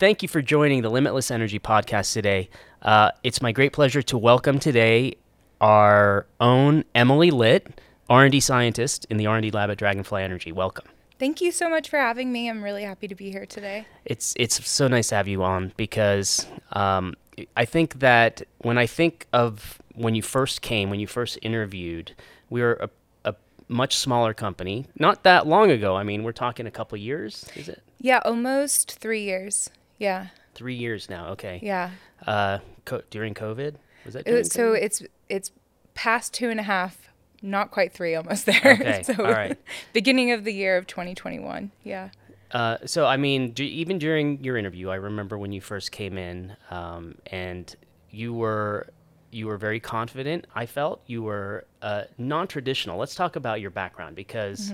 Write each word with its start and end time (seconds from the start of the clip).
thank 0.00 0.22
you 0.22 0.28
for 0.28 0.40
joining 0.40 0.80
the 0.80 0.88
Limitless 0.88 1.30
Energy 1.30 1.58
podcast 1.58 2.14
today. 2.14 2.48
Uh, 2.80 3.10
it's 3.22 3.42
my 3.42 3.52
great 3.52 3.74
pleasure 3.74 4.00
to 4.00 4.16
welcome 4.16 4.58
today 4.58 5.14
our 5.60 6.26
own 6.40 6.84
Emily 6.94 7.30
Litt, 7.30 7.82
R&D 8.08 8.40
scientist 8.40 9.06
in 9.10 9.18
the 9.18 9.26
R&D 9.26 9.50
lab 9.50 9.70
at 9.70 9.76
Dragonfly 9.76 10.22
Energy. 10.22 10.52
Welcome. 10.52 10.86
Thank 11.18 11.42
you 11.42 11.52
so 11.52 11.68
much 11.68 11.90
for 11.90 11.98
having 11.98 12.32
me. 12.32 12.48
I'm 12.48 12.64
really 12.64 12.82
happy 12.82 13.08
to 13.08 13.14
be 13.14 13.30
here 13.30 13.44
today. 13.44 13.84
It's 14.06 14.32
it's 14.38 14.66
so 14.66 14.88
nice 14.88 15.08
to 15.08 15.16
have 15.16 15.28
you 15.28 15.42
on 15.42 15.74
because 15.76 16.46
um, 16.72 17.14
I 17.54 17.66
think 17.66 17.98
that 17.98 18.40
when 18.62 18.78
I 18.78 18.86
think 18.86 19.26
of 19.34 19.82
when 19.94 20.14
you 20.14 20.22
first 20.22 20.62
came, 20.62 20.88
when 20.88 20.98
you 20.98 21.06
first 21.06 21.38
interviewed, 21.42 22.14
we 22.48 22.62
were 22.62 22.78
a, 22.80 22.88
a 23.32 23.34
much 23.68 23.98
smaller 23.98 24.32
company. 24.32 24.86
Not 24.98 25.24
that 25.24 25.46
long 25.46 25.70
ago. 25.70 25.94
I 25.94 26.04
mean, 26.04 26.22
we're 26.22 26.32
talking 26.32 26.66
a 26.66 26.70
couple 26.70 26.96
years. 26.96 27.44
Is 27.54 27.68
it? 27.68 27.82
Yeah, 27.98 28.22
almost 28.24 28.98
three 28.98 29.24
years. 29.24 29.68
Yeah. 30.00 30.26
Three 30.54 30.74
years 30.74 31.08
now. 31.08 31.28
Okay. 31.28 31.60
Yeah. 31.62 31.90
Uh, 32.26 32.58
co- 32.84 33.02
during 33.10 33.34
COVID 33.34 33.76
was 34.04 34.14
that? 34.14 34.26
It 34.26 34.32
was, 34.32 34.52
so 34.52 34.72
COVID? 34.72 34.82
it's 34.82 35.02
it's 35.28 35.52
past 35.94 36.34
two 36.34 36.50
and 36.50 36.58
a 36.58 36.64
half, 36.64 37.10
not 37.42 37.70
quite 37.70 37.92
three, 37.92 38.14
almost 38.20 38.46
there. 38.46 38.60
Okay, 38.64 39.02
so 39.04 39.14
all 39.18 39.30
right. 39.30 39.56
beginning 39.92 40.32
of 40.32 40.42
the 40.44 40.52
year 40.52 40.76
of 40.76 40.86
2021. 40.88 41.70
Yeah. 41.84 42.08
Uh, 42.50 42.78
so 42.84 43.06
I 43.06 43.16
mean, 43.16 43.52
d- 43.52 43.64
even 43.66 43.98
during 43.98 44.42
your 44.42 44.56
interview, 44.56 44.88
I 44.90 44.96
remember 44.96 45.38
when 45.38 45.52
you 45.52 45.60
first 45.60 45.92
came 45.92 46.18
in, 46.18 46.56
um, 46.70 47.14
and 47.28 47.72
you 48.10 48.34
were 48.34 48.88
you 49.30 49.46
were 49.46 49.56
very 49.56 49.78
confident. 49.78 50.46
I 50.56 50.66
felt 50.66 51.02
you 51.06 51.22
were 51.22 51.64
uh, 51.82 52.02
non-traditional. 52.18 52.98
Let's 52.98 53.14
talk 53.14 53.36
about 53.36 53.60
your 53.60 53.70
background 53.70 54.16
because 54.16 54.72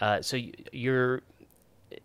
uh, 0.00 0.22
so 0.22 0.36
y- 0.36 0.52
you're 0.70 1.22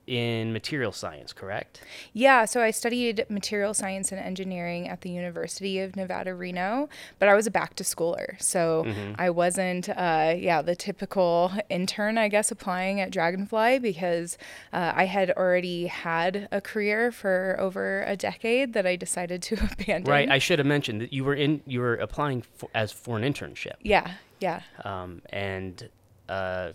in 0.08 0.52
material 0.54 0.92
science, 0.92 1.34
correct? 1.34 1.82
Yeah, 2.14 2.46
so 2.46 2.62
I 2.62 2.72
studied 2.72 3.26
material 3.30 3.74
science 3.74 4.12
and 4.12 4.20
engineering 4.20 4.88
at 4.88 5.02
the 5.02 5.10
University 5.10 5.80
of 5.80 5.96
Nevada, 5.96 6.34
Reno, 6.34 6.90
but 7.20 7.30
I 7.30 7.36
was 7.36 7.48
a 7.48 7.52
back 7.52 7.76
to 7.76 7.84
schooler. 7.84 8.42
So 8.42 8.86
I 9.18 9.30
wasn't, 9.30 9.90
uh, 9.90 10.34
yeah, 10.38 10.62
the 10.62 10.76
typical 10.76 11.52
intern, 11.70 12.18
I 12.18 12.28
guess, 12.28 12.52
applying 12.52 13.00
at 13.00 13.12
Dragonfly 13.12 13.80
because 13.80 14.38
uh, 14.74 14.94
I 14.96 15.06
had 15.06 15.32
already 15.32 15.88
had 15.88 16.48
a 16.52 16.62
career 16.62 17.12
for 17.12 17.56
over 17.60 18.04
a 18.04 18.16
decade 18.16 18.74
that 18.74 18.86
I 18.86 18.96
decided 18.96 19.42
to 19.44 19.56
abandon. 19.72 20.12
Right. 20.12 20.30
I 20.30 20.40
should 20.40 20.60
have 20.60 20.66
mentioned 20.68 21.02
that 21.02 21.14
you 21.14 21.24
were 21.24 21.36
in 21.36 21.62
you 21.66 21.80
were 21.80 21.96
applying 21.96 22.42
for, 22.42 22.70
as 22.74 22.92
for 22.92 23.18
an 23.18 23.24
internship. 23.24 23.76
yeah, 23.82 24.14
yeah. 24.40 24.62
um, 24.84 25.22
and 25.30 25.90
uh, 26.28 26.72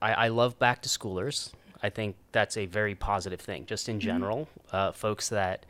I, 0.00 0.12
I 0.12 0.28
love 0.28 0.58
back 0.58 0.82
to 0.82 0.88
schoolers. 0.88 1.52
I 1.84 1.90
think 1.90 2.16
that's 2.32 2.56
a 2.56 2.64
very 2.64 2.94
positive 2.94 3.40
thing, 3.40 3.66
just 3.66 3.90
in 3.90 4.00
general. 4.00 4.48
Uh, 4.72 4.90
folks 4.90 5.28
that 5.28 5.66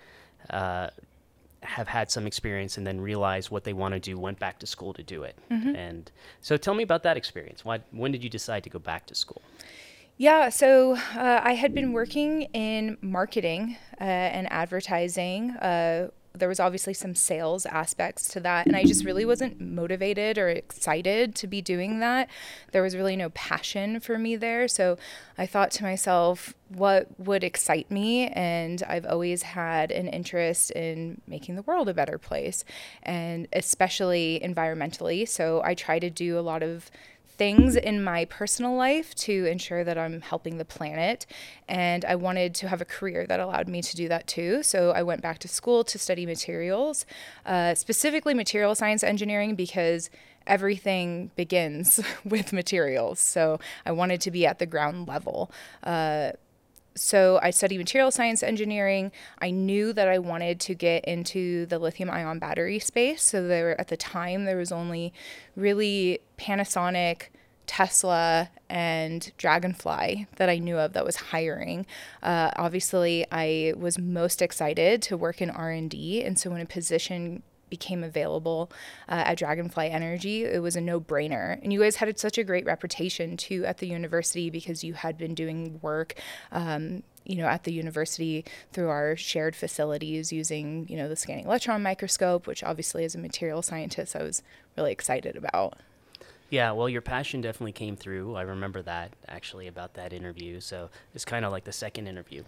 uh, 0.48 0.90
have 1.62 1.88
had 1.88 2.08
some 2.08 2.24
experience 2.24 2.78
and 2.78 2.86
then 2.86 3.00
realized 3.00 3.50
what 3.50 3.64
they 3.64 3.72
want 3.72 3.94
to 3.94 4.00
do, 4.00 4.16
went 4.16 4.38
back 4.38 4.60
to 4.60 4.66
school 4.66 4.92
to 4.94 5.02
do 5.02 5.24
it. 5.24 5.36
And 5.74 6.12
so, 6.40 6.56
tell 6.56 6.74
me 6.74 6.84
about 6.84 7.02
that 7.02 7.16
experience. 7.16 7.64
Why, 7.64 7.80
when 7.90 8.12
did 8.12 8.22
you 8.22 8.30
decide 8.30 8.62
to 8.62 8.70
go 8.70 8.78
back 8.78 9.06
to 9.06 9.14
school? 9.16 9.42
Yeah, 10.16 10.50
so 10.50 10.94
uh, 11.16 11.40
I 11.42 11.54
had 11.54 11.74
been 11.74 11.92
working 11.92 12.42
in 12.52 12.96
marketing 13.00 13.76
uh, 14.00 14.04
and 14.04 14.46
advertising. 14.52 15.56
There 16.36 16.48
was 16.48 16.58
obviously 16.58 16.94
some 16.94 17.14
sales 17.14 17.64
aspects 17.64 18.28
to 18.30 18.40
that, 18.40 18.66
and 18.66 18.74
I 18.74 18.82
just 18.82 19.04
really 19.04 19.24
wasn't 19.24 19.60
motivated 19.60 20.36
or 20.36 20.48
excited 20.48 21.36
to 21.36 21.47
be 21.47 21.62
doing 21.62 22.00
that. 22.00 22.28
There 22.72 22.82
was 22.82 22.97
really 22.97 23.14
no 23.14 23.31
passion 23.31 24.00
for 24.00 24.19
me 24.19 24.34
there. 24.34 24.66
So 24.66 24.98
I 25.38 25.47
thought 25.47 25.70
to 25.72 25.84
myself, 25.84 26.53
what 26.69 27.06
would 27.20 27.44
excite 27.44 27.88
me? 27.88 28.28
And 28.28 28.82
I've 28.88 29.06
always 29.06 29.44
had 29.44 29.92
an 29.92 30.09
interest 30.09 30.72
in 30.72 31.20
making 31.28 31.54
the 31.54 31.62
world 31.62 31.88
a 31.88 31.94
better 31.94 32.19
place, 32.19 32.64
and 33.04 33.47
especially 33.53 34.41
environmentally. 34.42 35.28
So 35.28 35.62
I 35.64 35.75
try 35.75 36.00
to 36.00 36.10
do 36.10 36.36
a 36.36 36.41
lot 36.41 36.64
of 36.64 36.91
things 37.37 37.77
in 37.77 38.03
my 38.03 38.25
personal 38.27 38.75
life 38.75 39.15
to 39.15 39.47
ensure 39.47 39.84
that 39.84 39.99
I'm 39.99 40.21
helping 40.21 40.59
the 40.59 40.65
planet. 40.65 41.27
And 41.69 42.05
I 42.05 42.15
wanted 42.15 42.55
to 42.56 42.69
have 42.69 42.81
a 42.81 42.84
career 42.84 43.27
that 43.27 43.41
allowed 43.41 43.69
me 43.69 43.83
to 43.83 43.97
do 43.97 44.09
that 44.09 44.27
too. 44.27 44.62
So 44.62 44.91
I 44.91 45.03
went 45.03 45.22
back 45.22 45.39
to 45.41 45.49
school 45.49 45.84
to 45.84 45.99
study 45.99 46.27
materials, 46.27 47.06
uh, 47.47 47.75
specifically 47.75 48.34
material 48.34 48.75
science 48.75 49.03
engineering, 49.03 49.55
because 49.55 50.11
everything 50.47 51.31
begins 51.37 52.00
with 52.25 52.53
materials. 52.53 53.21
So 53.21 53.59
I 53.87 53.93
wanted 53.93 54.21
to 54.22 54.31
be 54.31 54.47
at 54.47 54.59
the 54.59 54.66
ground 54.66 55.09
level. 55.09 55.51
Uh, 55.83 56.33
so 56.97 57.41
I 57.43 57.50
studied 57.50 57.78
material 57.78 58.10
science 58.10 58.43
engineering. 58.43 59.10
I 59.41 59.50
knew 59.50 59.93
that 59.93 60.09
I 60.09 60.19
wanted 60.19 60.60
to 60.60 60.75
get 60.75 61.05
into 61.05 61.66
the 61.66 61.78
lithium 61.78 62.10
ion 62.10 62.38
battery 62.38 62.78
space. 62.78 63.22
So 63.22 63.47
there 63.47 63.78
at 63.81 63.88
the 63.88 63.97
time 63.97 64.44
there 64.44 64.56
was 64.56 64.71
only 64.71 65.12
really 65.56 66.21
Panasonic, 66.38 67.25
Tesla, 67.66 68.50
and 68.69 69.33
Dragonfly 69.38 70.27
that 70.37 70.49
I 70.49 70.59
knew 70.59 70.78
of 70.78 70.93
that 70.93 71.04
was 71.04 71.16
hiring. 71.16 71.87
Uh, 72.22 72.50
obviously, 72.56 73.27
I 73.33 73.75
was 73.77 73.99
most 73.99 74.43
excited 74.43 75.03
to 75.03 75.16
work 75.16 75.41
in 75.41 75.50
R 75.50 75.71
and 75.71 75.91
D, 75.91 76.22
and 76.22 76.38
so 76.38 76.50
when 76.50 76.60
a 76.60 76.66
position 76.66 77.43
became 77.76 78.04
available 78.04 78.70
uh, 79.08 79.30
at 79.30 79.38
Dragonfly 79.38 79.90
Energy, 79.90 80.44
it 80.44 80.62
was 80.62 80.76
a 80.76 80.80
no 80.80 81.00
brainer. 81.00 81.60
And 81.62 81.72
you 81.72 81.80
guys 81.80 81.96
had 81.96 82.18
such 82.18 82.38
a 82.38 82.44
great 82.44 82.64
reputation 82.64 83.36
too 83.36 83.64
at 83.64 83.78
the 83.78 83.88
university 83.88 84.48
because 84.48 84.84
you 84.84 84.94
had 84.94 85.18
been 85.18 85.34
doing 85.34 85.80
work. 85.82 86.14
Um, 86.52 87.02
you 87.26 87.36
know, 87.36 87.46
at 87.46 87.64
the 87.64 87.72
university 87.72 88.44
through 88.70 88.90
our 88.90 89.16
shared 89.16 89.56
facilities 89.56 90.30
using, 90.30 90.86
you 90.90 90.96
know, 90.98 91.08
the 91.08 91.16
scanning 91.16 91.46
electron 91.46 91.82
microscope, 91.82 92.46
which 92.46 92.62
obviously 92.62 93.02
as 93.02 93.14
a 93.14 93.18
material 93.18 93.62
scientist 93.62 94.14
I 94.14 94.22
was 94.22 94.42
really 94.76 94.92
excited 94.92 95.34
about. 95.34 95.78
Yeah, 96.50 96.72
well, 96.72 96.88
your 96.88 97.00
passion 97.00 97.41
definitely 97.41 97.72
came 97.72 97.96
through. 97.96 98.36
I 98.36 98.42
remember 98.42 98.82
that 98.82 99.12
actually 99.26 99.66
about 99.68 99.94
that 99.94 100.12
interview. 100.12 100.60
So 100.60 100.91
it's 101.14 101.24
kind 101.24 101.46
of 101.46 101.50
like 101.50 101.64
the 101.64 101.72
second 101.72 102.08
interview, 102.08 102.44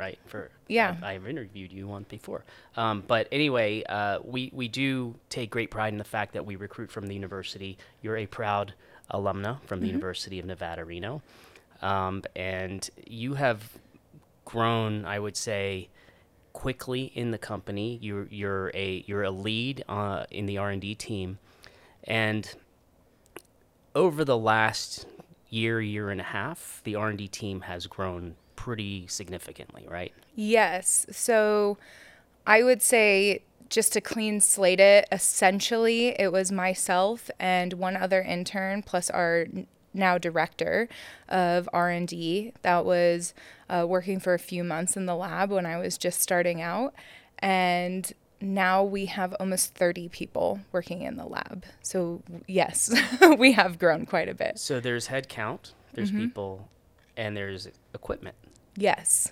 right? 0.00 0.18
For 0.26 0.50
Yeah. 0.66 0.96
I've, 0.96 1.04
I've 1.04 1.26
interviewed 1.28 1.72
you 1.72 1.86
once 1.86 2.08
before. 2.08 2.44
Um, 2.76 3.04
but 3.06 3.28
anyway, 3.30 3.84
uh, 3.84 4.20
we 4.24 4.50
we 4.52 4.66
do 4.66 5.14
take 5.28 5.50
great 5.50 5.70
pride 5.70 5.92
in 5.92 5.98
the 5.98 6.04
fact 6.04 6.32
that 6.32 6.46
we 6.46 6.56
recruit 6.56 6.90
from 6.90 7.06
the 7.06 7.14
university. 7.14 7.76
You're 8.02 8.16
a 8.16 8.26
proud 8.26 8.72
alumna 9.12 9.60
from 9.64 9.80
the 9.80 9.88
University 9.88 10.38
of 10.38 10.46
Nevada, 10.46 10.84
Reno, 10.84 11.20
um, 11.82 12.22
and 12.34 12.88
you 13.06 13.34
have 13.34 13.76
grown, 14.44 15.04
I 15.04 15.18
would 15.18 15.36
say, 15.36 15.88
quickly 16.52 17.12
in 17.14 17.30
the 17.30 17.38
company. 17.38 17.98
You're 18.00 18.26
you're 18.30 18.70
a 18.74 19.04
you're 19.06 19.24
a 19.24 19.30
lead 19.30 19.84
uh, 19.88 20.24
in 20.30 20.46
the 20.46 20.58
R 20.58 20.70
and 20.70 20.80
D 20.80 20.94
team, 20.94 21.38
and 22.04 22.54
over 23.94 24.24
the 24.24 24.38
last 24.38 25.06
year 25.50 25.80
year 25.80 26.10
and 26.10 26.20
a 26.20 26.24
half, 26.24 26.80
the 26.84 26.94
R 26.94 27.08
and 27.08 27.18
D 27.18 27.28
team 27.28 27.62
has 27.62 27.86
grown 27.86 28.36
pretty 28.60 29.06
significantly, 29.06 29.86
right? 29.88 30.12
Yes. 30.34 31.06
So 31.10 31.78
I 32.46 32.62
would 32.62 32.82
say 32.82 33.40
just 33.70 33.94
to 33.94 34.02
clean 34.02 34.38
slate 34.42 34.80
it, 34.80 35.08
essentially 35.10 36.08
it 36.20 36.30
was 36.30 36.52
myself 36.52 37.30
and 37.38 37.72
one 37.72 37.96
other 37.96 38.20
intern 38.20 38.82
plus 38.82 39.08
our 39.08 39.46
now 39.94 40.18
director 40.18 40.90
of 41.26 41.70
R&D 41.72 42.52
that 42.60 42.84
was 42.84 43.32
uh, 43.70 43.86
working 43.88 44.20
for 44.20 44.34
a 44.34 44.38
few 44.38 44.62
months 44.62 44.94
in 44.94 45.06
the 45.06 45.16
lab 45.16 45.50
when 45.50 45.64
I 45.64 45.78
was 45.78 45.96
just 45.96 46.20
starting 46.20 46.60
out 46.60 46.92
and 47.38 48.12
now 48.42 48.84
we 48.84 49.06
have 49.06 49.34
almost 49.40 49.72
30 49.72 50.10
people 50.10 50.60
working 50.70 51.00
in 51.00 51.16
the 51.16 51.24
lab. 51.24 51.64
So 51.80 52.22
yes, 52.46 52.94
we 53.38 53.52
have 53.52 53.78
grown 53.78 54.04
quite 54.04 54.28
a 54.28 54.34
bit. 54.34 54.58
So 54.58 54.80
there's 54.80 55.06
head 55.06 55.30
count, 55.30 55.72
there's 55.94 56.10
people, 56.10 56.68
and 57.16 57.34
there's 57.34 57.66
equipment. 57.94 58.36
Yes. 58.76 59.30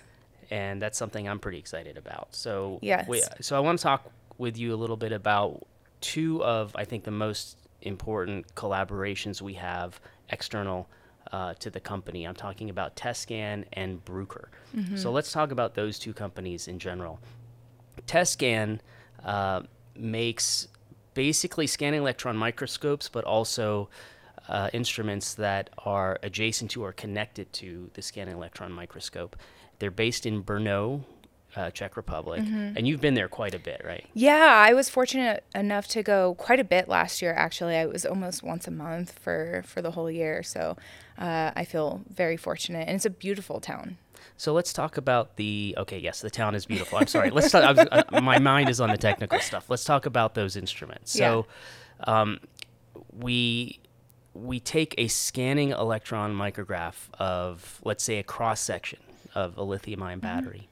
and 0.51 0.81
that's 0.81 0.97
something 0.97 1.27
I'm 1.29 1.39
pretty 1.39 1.59
excited 1.59 1.95
about. 1.97 2.29
So 2.35 2.79
Yes. 2.81 3.07
we, 3.07 3.21
so 3.41 3.55
I 3.55 3.59
want 3.59 3.77
to 3.79 3.83
talk 3.83 4.11
with 4.37 4.57
you 4.57 4.73
a 4.73 4.77
little 4.77 4.97
bit 4.97 5.11
about 5.11 5.65
two 6.01 6.43
of 6.43 6.75
I 6.75 6.85
think 6.85 7.03
the 7.03 7.11
most 7.11 7.57
important 7.81 8.55
collaborations 8.55 9.41
we 9.41 9.53
have 9.55 9.99
external 10.29 10.87
uh, 11.31 11.53
to 11.55 11.69
the 11.69 11.79
company. 11.79 12.25
I'm 12.25 12.35
talking 12.35 12.69
about 12.71 12.95
Tescan 12.95 13.65
and 13.73 14.03
Bruker. 14.03 14.45
So 14.95 15.11
let's 15.11 15.31
talk 15.31 15.51
about 15.51 15.75
those 15.75 15.99
two 15.99 16.13
companies 16.13 16.67
in 16.67 16.79
general. 16.79 17.19
Tescan 18.07 18.79
uh, 19.23 19.61
makes 19.95 20.67
basically 21.13 21.67
scanning 21.67 21.99
electron 22.01 22.37
microscopes, 22.37 23.09
but 23.09 23.23
also 23.25 23.89
uh, 24.49 24.69
instruments 24.73 25.35
that 25.35 25.69
are 25.85 26.19
adjacent 26.23 26.71
to 26.71 26.83
or 26.83 26.91
connected 26.91 27.53
to 27.53 27.89
the 27.93 28.01
scanning 28.01 28.35
electron 28.35 28.71
microscope. 28.71 29.35
They're 29.77 29.91
based 29.91 30.25
in 30.25 30.43
Brno, 30.43 31.03
uh, 31.55 31.69
Czech 31.71 31.95
Republic, 31.95 32.41
and 32.41 32.87
you've 32.87 32.99
been 32.99 33.13
there 33.13 33.29
quite 33.29 33.53
a 33.53 33.59
bit, 33.59 33.81
right? 33.85 34.05
Yeah, 34.13 34.65
I 34.67 34.73
was 34.73 34.89
fortunate 34.89 35.43
enough 35.55 35.87
to 35.89 36.03
go 36.03 36.35
quite 36.35 36.59
a 36.59 36.63
bit 36.63 36.89
last 36.89 37.21
year. 37.21 37.33
Actually, 37.33 37.77
I 37.77 37.85
was 37.85 38.05
almost 38.05 38.43
once 38.43 38.67
a 38.67 38.71
month 38.71 39.17
for 39.17 39.63
for 39.65 39.81
the 39.81 39.91
whole 39.91 40.11
year, 40.11 40.43
so 40.43 40.75
uh, 41.17 41.51
I 41.55 41.63
feel 41.63 42.01
very 42.09 42.35
fortunate, 42.35 42.87
and 42.87 42.95
it's 42.95 43.05
a 43.05 43.09
beautiful 43.09 43.59
town. 43.61 43.97
So 44.35 44.53
let's 44.53 44.73
talk 44.73 44.97
about 44.97 45.37
the. 45.37 45.75
Okay, 45.77 45.99
yes, 45.99 46.21
the 46.21 46.29
town 46.29 46.55
is 46.55 46.65
beautiful. 46.65 46.97
I'm 46.97 47.07
sorry. 47.07 47.29
Let's. 47.29 47.51
Talk, 47.51 47.63
I 47.63 47.71
was, 47.71 47.87
uh, 47.91 48.21
my 48.21 48.39
mind 48.39 48.69
is 48.69 48.81
on 48.81 48.89
the 48.89 48.97
technical 48.97 49.39
stuff. 49.39 49.69
Let's 49.69 49.83
talk 49.83 50.05
about 50.05 50.33
those 50.33 50.55
instruments. 50.55 51.11
So, 51.11 51.45
um, 52.03 52.39
we 53.11 53.79
we 54.33 54.59
take 54.59 54.95
a 54.97 55.07
scanning 55.07 55.71
electron 55.71 56.33
micrograph 56.35 56.95
of, 57.17 57.79
let's 57.83 58.03
say, 58.03 58.17
a 58.19 58.23
cross 58.23 58.59
section 58.61 58.99
of 59.35 59.57
a 59.57 59.63
lithium-ion 59.63 60.19
battery, 60.19 60.69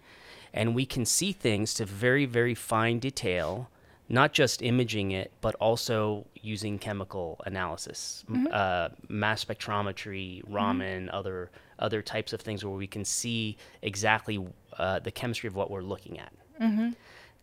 and 0.54 0.74
we 0.76 0.86
can 0.86 1.06
see 1.06 1.32
things 1.32 1.74
to 1.76 1.86
very 1.86 2.26
very 2.26 2.56
fine 2.56 3.00
detail. 3.00 3.70
Not 4.10 4.32
just 4.32 4.62
imaging 4.62 5.12
it, 5.12 5.34
but 5.42 5.54
also 5.56 6.26
using 6.42 6.80
chemical 6.80 7.42
analysis, 7.46 8.24
m- 8.30 8.48
uh, 8.54 8.88
mass 9.10 9.44
spectrometry, 9.44 10.44
Raman, 10.48 11.10
other 11.10 11.52
other 11.78 12.02
types 12.02 12.32
of 12.32 12.40
things 12.40 12.64
where 12.64 12.74
we 12.74 12.88
can 12.88 13.04
see 13.04 13.58
exactly 13.82 14.40
uh, 14.78 15.00
the 15.00 15.12
chemistry 15.12 15.48
of 15.48 15.56
what 15.56 15.70
we're 15.70 15.82
looking 15.82 16.20
at. 16.20 16.32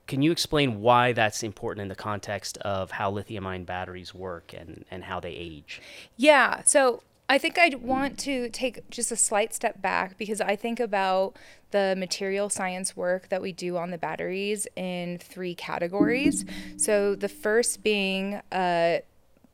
Can 0.06 0.22
you 0.22 0.30
explain 0.32 0.80
why 0.80 1.12
that's 1.12 1.42
important 1.42 1.82
in 1.82 1.88
the 1.88 1.94
context 1.94 2.58
of 2.58 2.90
how 2.90 3.10
lithium 3.10 3.46
ion 3.46 3.64
batteries 3.64 4.14
work 4.14 4.52
and, 4.56 4.84
and 4.90 5.04
how 5.04 5.20
they 5.20 5.30
age? 5.30 5.80
Yeah. 6.16 6.62
So 6.64 7.02
I 7.28 7.38
think 7.38 7.58
I'd 7.58 7.82
want 7.82 8.18
to 8.20 8.50
take 8.50 8.88
just 8.90 9.10
a 9.10 9.16
slight 9.16 9.54
step 9.54 9.80
back 9.80 10.18
because 10.18 10.40
I 10.40 10.56
think 10.56 10.78
about 10.78 11.36
the 11.70 11.94
material 11.96 12.50
science 12.50 12.96
work 12.96 13.30
that 13.30 13.40
we 13.40 13.52
do 13.52 13.76
on 13.76 13.90
the 13.90 13.98
batteries 13.98 14.66
in 14.76 15.18
three 15.18 15.54
categories. 15.54 16.44
So 16.76 17.14
the 17.14 17.28
first 17.28 17.82
being 17.82 18.40
uh, 18.52 18.98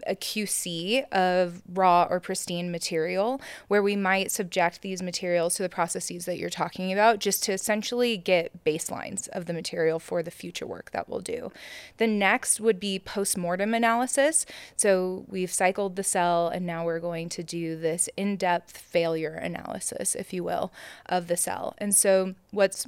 a 0.07 0.15
QC 0.15 1.09
of 1.11 1.63
raw 1.73 2.07
or 2.09 2.21
pristine 2.21 2.71
material, 2.71 3.41
where 3.69 3.83
we 3.83 3.97
might 3.97 4.31
subject 4.31 4.83
these 4.83 5.03
materials 5.03 5.55
to 5.57 5.63
the 5.63 5.69
processes 5.69 6.25
that 6.25 6.39
you're 6.39 6.51
talking 6.51 6.93
about 6.93 7.19
just 7.19 7.43
to 7.45 7.53
essentially 7.53 8.17
get 8.17 8.65
baselines 8.65 9.29
of 9.29 9.47
the 9.47 9.53
material 9.53 9.99
for 9.99 10.23
the 10.23 10.31
future 10.31 10.67
work 10.67 10.91
that 10.93 11.09
we'll 11.09 11.21
do. 11.21 11.53
The 11.99 12.07
next 12.07 12.61
would 12.61 12.81
be 12.81 12.99
postmortem 12.99 13.75
analysis. 13.75 14.47
So 14.77 15.25
we've 15.29 15.53
cycled 15.53 15.97
the 15.97 16.05
cell 16.05 16.49
and 16.49 16.67
now 16.67 16.85
we're 16.85 17.01
going 17.01 17.29
to 17.31 17.43
do 17.43 17.77
this 17.77 18.09
in 18.17 18.37
depth 18.37 18.77
failure 18.77 19.35
analysis, 19.35 20.15
if 20.15 20.33
you 20.33 20.45
will, 20.45 20.73
of 21.07 21.27
the 21.27 21.37
cell. 21.37 21.75
And 21.79 21.95
so 21.95 22.35
what's 22.51 22.87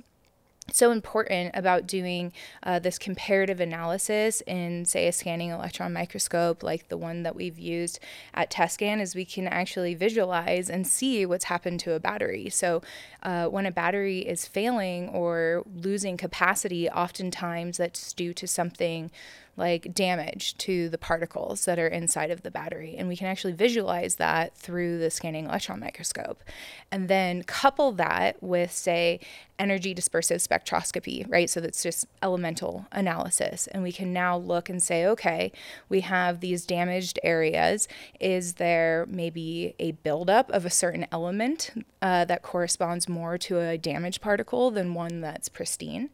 so 0.78 0.90
important 0.90 1.52
about 1.54 1.86
doing 1.86 2.32
uh, 2.62 2.78
this 2.78 2.98
comparative 2.98 3.60
analysis 3.60 4.42
in, 4.46 4.84
say, 4.84 5.08
a 5.08 5.12
scanning 5.12 5.50
electron 5.50 5.92
microscope 5.92 6.62
like 6.62 6.88
the 6.88 6.96
one 6.96 7.22
that 7.22 7.34
we've 7.34 7.58
used 7.58 7.98
at 8.34 8.50
Tescan 8.50 9.00
is 9.00 9.14
we 9.14 9.24
can 9.24 9.46
actually 9.46 9.94
visualize 9.94 10.68
and 10.70 10.86
see 10.86 11.26
what's 11.26 11.44
happened 11.44 11.80
to 11.80 11.92
a 11.92 12.00
battery. 12.00 12.48
So, 12.50 12.82
uh, 13.22 13.46
when 13.46 13.66
a 13.66 13.70
battery 13.70 14.20
is 14.20 14.46
failing 14.46 15.08
or 15.08 15.64
losing 15.74 16.16
capacity, 16.16 16.88
oftentimes 16.90 17.76
that's 17.76 18.12
due 18.12 18.34
to 18.34 18.46
something 18.46 19.10
like 19.56 19.92
damage 19.94 20.56
to 20.56 20.88
the 20.88 20.98
particles 20.98 21.66
that 21.66 21.78
are 21.78 21.86
inside 21.86 22.30
of 22.30 22.42
the 22.42 22.50
battery. 22.50 22.96
And 22.96 23.06
we 23.06 23.16
can 23.16 23.26
actually 23.26 23.52
visualize 23.52 24.16
that 24.16 24.56
through 24.56 24.98
the 24.98 25.10
scanning 25.10 25.44
electron 25.44 25.80
microscope. 25.80 26.42
And 26.90 27.08
then 27.08 27.42
couple 27.42 27.92
that 27.92 28.42
with, 28.42 28.72
say, 28.72 29.20
energy 29.58 29.94
dispersive 29.94 30.46
spectroscopy, 30.46 31.30
right? 31.30 31.50
So 31.50 31.60
that's 31.60 31.82
just 31.82 32.06
elemental 32.22 32.86
analysis. 32.92 33.66
And 33.68 33.82
we 33.82 33.92
can 33.92 34.12
now 34.12 34.36
look 34.36 34.70
and 34.70 34.82
say, 34.82 35.06
okay, 35.06 35.52
we 35.88 36.00
have 36.00 36.40
these 36.40 36.64
damaged 36.64 37.18
areas. 37.22 37.88
Is 38.18 38.54
there 38.54 39.06
maybe 39.08 39.74
a 39.78 39.92
buildup 39.92 40.50
of 40.50 40.64
a 40.64 40.70
certain 40.70 41.06
element 41.12 41.70
uh, 42.00 42.24
that 42.24 42.42
corresponds 42.42 43.08
more 43.08 43.36
to 43.38 43.60
a 43.60 43.76
damaged 43.76 44.22
particle 44.22 44.70
than 44.70 44.94
one 44.94 45.20
that's 45.20 45.50
pristine? 45.50 46.08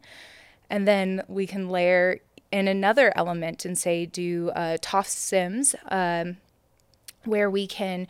And 0.69 0.87
then 0.87 1.23
we 1.27 1.47
can 1.47 1.69
layer 1.69 2.19
in 2.51 2.67
another 2.67 3.13
element 3.15 3.65
and 3.65 3.77
say 3.77 4.05
do 4.05 4.49
uh, 4.51 4.77
SIMS 5.19 5.75
um, 5.89 6.37
where 7.25 7.49
we 7.49 7.67
can 7.67 8.07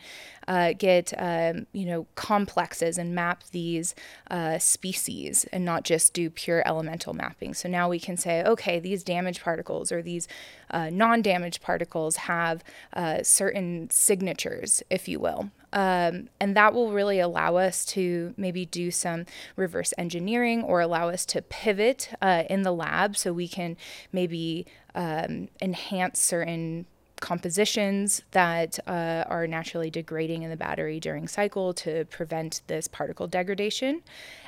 uh, 0.48 0.72
get 0.76 1.12
um, 1.18 1.66
you 1.72 1.86
know 1.86 2.06
complexes 2.14 2.98
and 2.98 3.14
map 3.14 3.44
these 3.52 3.94
uh, 4.30 4.58
species 4.58 5.44
and 5.52 5.64
not 5.64 5.84
just 5.84 6.12
do 6.12 6.30
pure 6.30 6.66
elemental 6.66 7.14
mapping. 7.14 7.54
So 7.54 7.68
now 7.68 7.88
we 7.88 8.00
can 8.00 8.16
say, 8.16 8.42
okay, 8.44 8.80
these 8.80 9.04
damaged 9.04 9.42
particles 9.42 9.92
or 9.92 10.02
these 10.02 10.26
uh, 10.70 10.90
non-damaged 10.90 11.62
particles 11.62 12.16
have 12.16 12.64
uh, 12.92 13.22
certain 13.22 13.88
signatures, 13.90 14.82
if 14.90 15.08
you 15.08 15.20
will. 15.20 15.50
Um, 15.72 16.28
and 16.40 16.56
that 16.56 16.74
will 16.74 16.90
really 16.90 17.20
allow 17.20 17.56
us 17.56 17.84
to 17.86 18.34
maybe 18.36 18.66
do 18.66 18.90
some 18.90 19.26
reverse 19.54 19.94
engineering 19.96 20.62
or 20.64 20.80
allow 20.80 21.08
us 21.08 21.24
to 21.26 21.42
pivot 21.42 22.10
uh, 22.20 22.42
in 22.50 22.62
the 22.62 22.72
lab 22.72 23.16
so 23.16 23.32
we 23.32 23.46
can 23.46 23.76
maybe 24.12 24.66
um, 24.94 25.48
enhance 25.62 26.20
certain 26.20 26.86
compositions 27.20 28.22
that 28.32 28.78
uh, 28.86 29.24
are 29.28 29.46
naturally 29.46 29.90
degrading 29.90 30.42
in 30.42 30.50
the 30.50 30.56
battery 30.56 30.98
during 30.98 31.28
cycle 31.28 31.72
to 31.74 32.04
prevent 32.06 32.62
this 32.66 32.88
particle 32.88 33.26
degradation. 33.26 34.02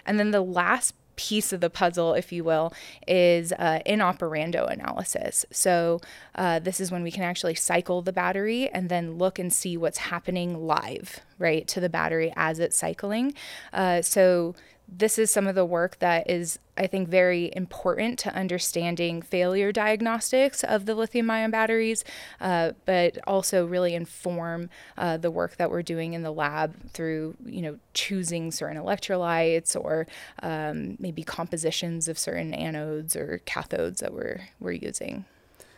And 0.06 0.19
then 0.19 0.30
the 0.30 0.40
last 0.40 0.94
piece 1.16 1.52
of 1.52 1.60
the 1.60 1.70
puzzle, 1.70 2.14
if 2.14 2.32
you 2.32 2.42
will, 2.42 2.72
is 3.06 3.52
uh, 3.52 3.80
in 3.84 4.00
operando 4.00 4.70
analysis. 4.70 5.44
So, 5.50 6.00
uh, 6.34 6.58
this 6.58 6.80
is 6.80 6.90
when 6.90 7.02
we 7.02 7.10
can 7.10 7.22
actually 7.22 7.54
cycle 7.54 8.02
the 8.02 8.12
battery 8.12 8.69
and 8.70 8.88
then 8.88 9.18
look 9.18 9.38
and 9.38 9.52
see 9.52 9.76
what's 9.76 9.98
happening 9.98 10.66
live, 10.66 11.20
right, 11.38 11.68
to 11.68 11.80
the 11.80 11.88
battery 11.88 12.32
as 12.36 12.58
it's 12.58 12.76
cycling. 12.76 13.34
Uh, 13.72 14.02
so, 14.02 14.54
this 14.98 15.18
is 15.18 15.30
some 15.30 15.46
of 15.46 15.54
the 15.54 15.64
work 15.64 15.98
that 16.00 16.28
is, 16.28 16.58
I 16.76 16.86
think, 16.86 17.08
very 17.08 17.50
important 17.56 18.18
to 18.20 18.34
understanding 18.34 19.22
failure 19.22 19.72
diagnostics 19.72 20.62
of 20.62 20.86
the 20.86 20.94
lithium 20.94 21.30
ion 21.30 21.50
batteries, 21.50 22.04
uh, 22.40 22.72
but 22.84 23.18
also 23.26 23.64
really 23.64 23.94
inform 23.94 24.68
uh, 24.98 25.16
the 25.16 25.30
work 25.30 25.56
that 25.56 25.70
we're 25.70 25.82
doing 25.82 26.12
in 26.12 26.22
the 26.22 26.30
lab 26.30 26.90
through, 26.90 27.36
you 27.44 27.62
know, 27.62 27.78
choosing 27.94 28.50
certain 28.50 28.76
electrolytes 28.76 29.74
or 29.74 30.06
um, 30.42 30.96
maybe 30.98 31.22
compositions 31.22 32.06
of 32.06 32.18
certain 32.18 32.52
anodes 32.52 33.16
or 33.16 33.40
cathodes 33.46 33.99
that 33.99 34.12
we're, 34.12 34.42
we're 34.61 34.72
using. 34.72 35.25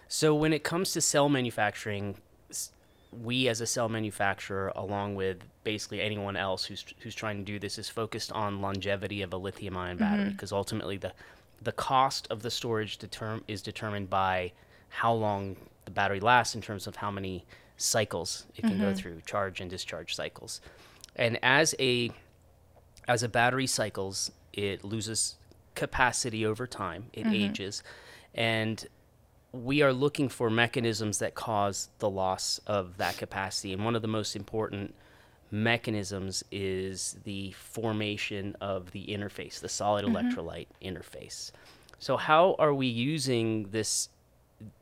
So, 0.09 0.35
when 0.35 0.53
it 0.53 0.65
comes 0.65 0.93
to 0.93 1.01
cell 1.01 1.29
manufacturing, 1.29 2.17
we 3.23 3.49
as 3.49 3.61
a 3.61 3.67
cell 3.67 3.89
manufacturer, 3.89 4.73
along 4.75 5.15
with 5.15 5.39
basically 5.63 6.01
anyone 6.01 6.37
else 6.37 6.65
who's 6.65 6.85
who's 7.01 7.15
trying 7.15 7.39
to 7.39 7.45
do 7.45 7.59
this, 7.59 7.79
is 7.79 7.89
focused 7.89 8.33
on 8.33 8.61
longevity 8.61 9.23
of 9.23 9.33
a 9.33 9.37
lithium-ion 9.37 9.97
battery. 9.97 10.25
Mm-hmm. 10.25 10.33
Because 10.33 10.53
ultimately 10.53 10.97
the 10.97 11.13
the 11.63 11.73
cost 11.73 12.27
of 12.31 12.43
the 12.43 12.51
storage 12.51 12.99
determ- 12.99 13.43
is 13.49 13.63
determined 13.63 14.11
by 14.11 14.53
how 14.89 15.13
long 15.13 15.57
the 15.85 15.91
battery 15.91 16.21
lasts 16.21 16.55
in 16.55 16.61
terms 16.61 16.87
of 16.87 16.97
how 16.97 17.11
many 17.11 17.45
cycles 17.77 18.47
it 18.57 18.63
can 18.63 18.79
go 18.79 18.87
mm-hmm. 18.87 18.95
through, 18.95 19.21
charge 19.27 19.61
and 19.61 19.71
discharge 19.71 20.15
cycles. 20.15 20.61
And 21.17 21.39
as 21.43 21.75
a 21.79 22.11
as 23.07 23.23
a 23.23 23.29
battery 23.29 23.67
cycles, 23.67 24.31
it 24.53 24.85
loses 24.85 25.37
capacity 25.75 26.47
over 26.47 26.67
time, 26.67 27.07
it 27.13 27.25
mm-hmm. 27.25 27.35
ages, 27.35 27.83
and 28.35 28.87
we 29.55 29.83
are 29.83 29.93
looking 29.93 30.29
for 30.29 30.51
mechanisms 30.51 31.19
that 31.19 31.35
cause 31.35 31.89
the 32.01 32.11
loss 32.11 32.61
of 32.67 32.97
that 32.97 33.17
capacity. 33.17 33.73
And 33.73 33.85
one 33.85 33.95
of 33.95 34.03
the 34.03 34.09
most 34.09 34.35
important 34.35 34.95
mechanisms 35.51 36.43
is 36.51 37.17
the 37.25 37.53
formation 37.53 38.57
of 38.61 38.91
the 38.91 39.07
interface, 39.07 39.61
the 39.61 39.69
solid 39.69 40.05
mm-hmm. 40.05 40.17
electrolyte 40.17 40.67
interface. 40.83 41.53
So, 42.01 42.17
how 42.17 42.57
are 42.59 42.75
we 42.75 42.89
using 42.89 43.69
this 43.71 44.09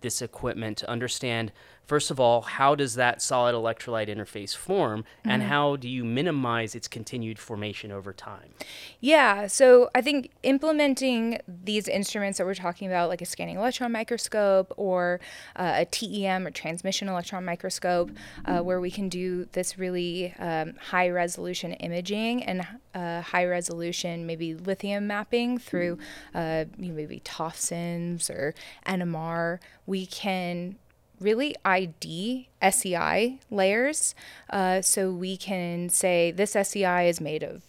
this 0.00 0.22
equipment 0.22 0.78
to 0.78 0.88
understand 0.88 1.52
first 1.92 2.11
of 2.11 2.18
all 2.18 2.40
how 2.40 2.75
does 2.75 2.94
that 2.94 3.20
solid 3.20 3.54
electrolyte 3.54 4.08
interface 4.08 4.56
form 4.56 5.04
and 5.25 5.42
how 5.42 5.76
do 5.76 5.87
you 5.87 6.02
minimize 6.04 6.75
its 6.75 6.88
continued 6.88 7.38
formation 7.38 7.92
over 7.92 8.14
time? 8.14 8.54
Yeah, 9.00 9.46
so 9.46 9.90
I 9.94 10.00
think 10.00 10.30
implementing 10.42 11.38
these 11.46 11.88
instruments 11.88 12.38
that 12.38 12.46
we're 12.46 12.54
talking 12.54 12.88
about, 12.88 13.11
like 13.11 13.20
a 13.20 13.26
scanning 13.26 13.56
electron 13.56 13.92
microscope 13.92 14.72
or 14.76 15.20
uh, 15.56 15.72
a 15.76 15.84
TEM 15.84 16.46
or 16.46 16.50
transmission 16.50 17.08
electron 17.08 17.44
microscope, 17.44 18.11
uh, 18.46 18.61
where 18.61 18.80
we 18.80 18.90
can 18.90 19.11
do 19.11 19.46
this 19.52 19.78
really 19.78 20.34
um, 20.38 20.75
high 20.80 21.11
resolution 21.11 21.72
imaging 21.75 22.42
and 22.44 22.66
uh, 22.94 23.20
high 23.20 23.44
resolution, 23.44 24.26
maybe 24.26 24.54
lithium 24.54 25.06
mapping 25.06 25.58
through 25.58 25.99
uh, 26.34 26.64
you 26.78 26.88
know, 26.88 26.94
maybe 26.94 27.20
TOF 27.20 28.30
or 28.30 28.54
NMR, 28.87 29.58
we 29.87 30.06
can 30.06 30.76
really 31.22 31.54
ID 31.64 32.48
SEI 32.60 33.38
layers. 33.50 34.14
Uh, 34.50 34.82
so 34.82 35.10
we 35.10 35.36
can 35.36 35.88
say 35.88 36.30
this 36.30 36.52
SEI 36.52 37.08
is 37.08 37.20
made 37.20 37.42
of 37.42 37.62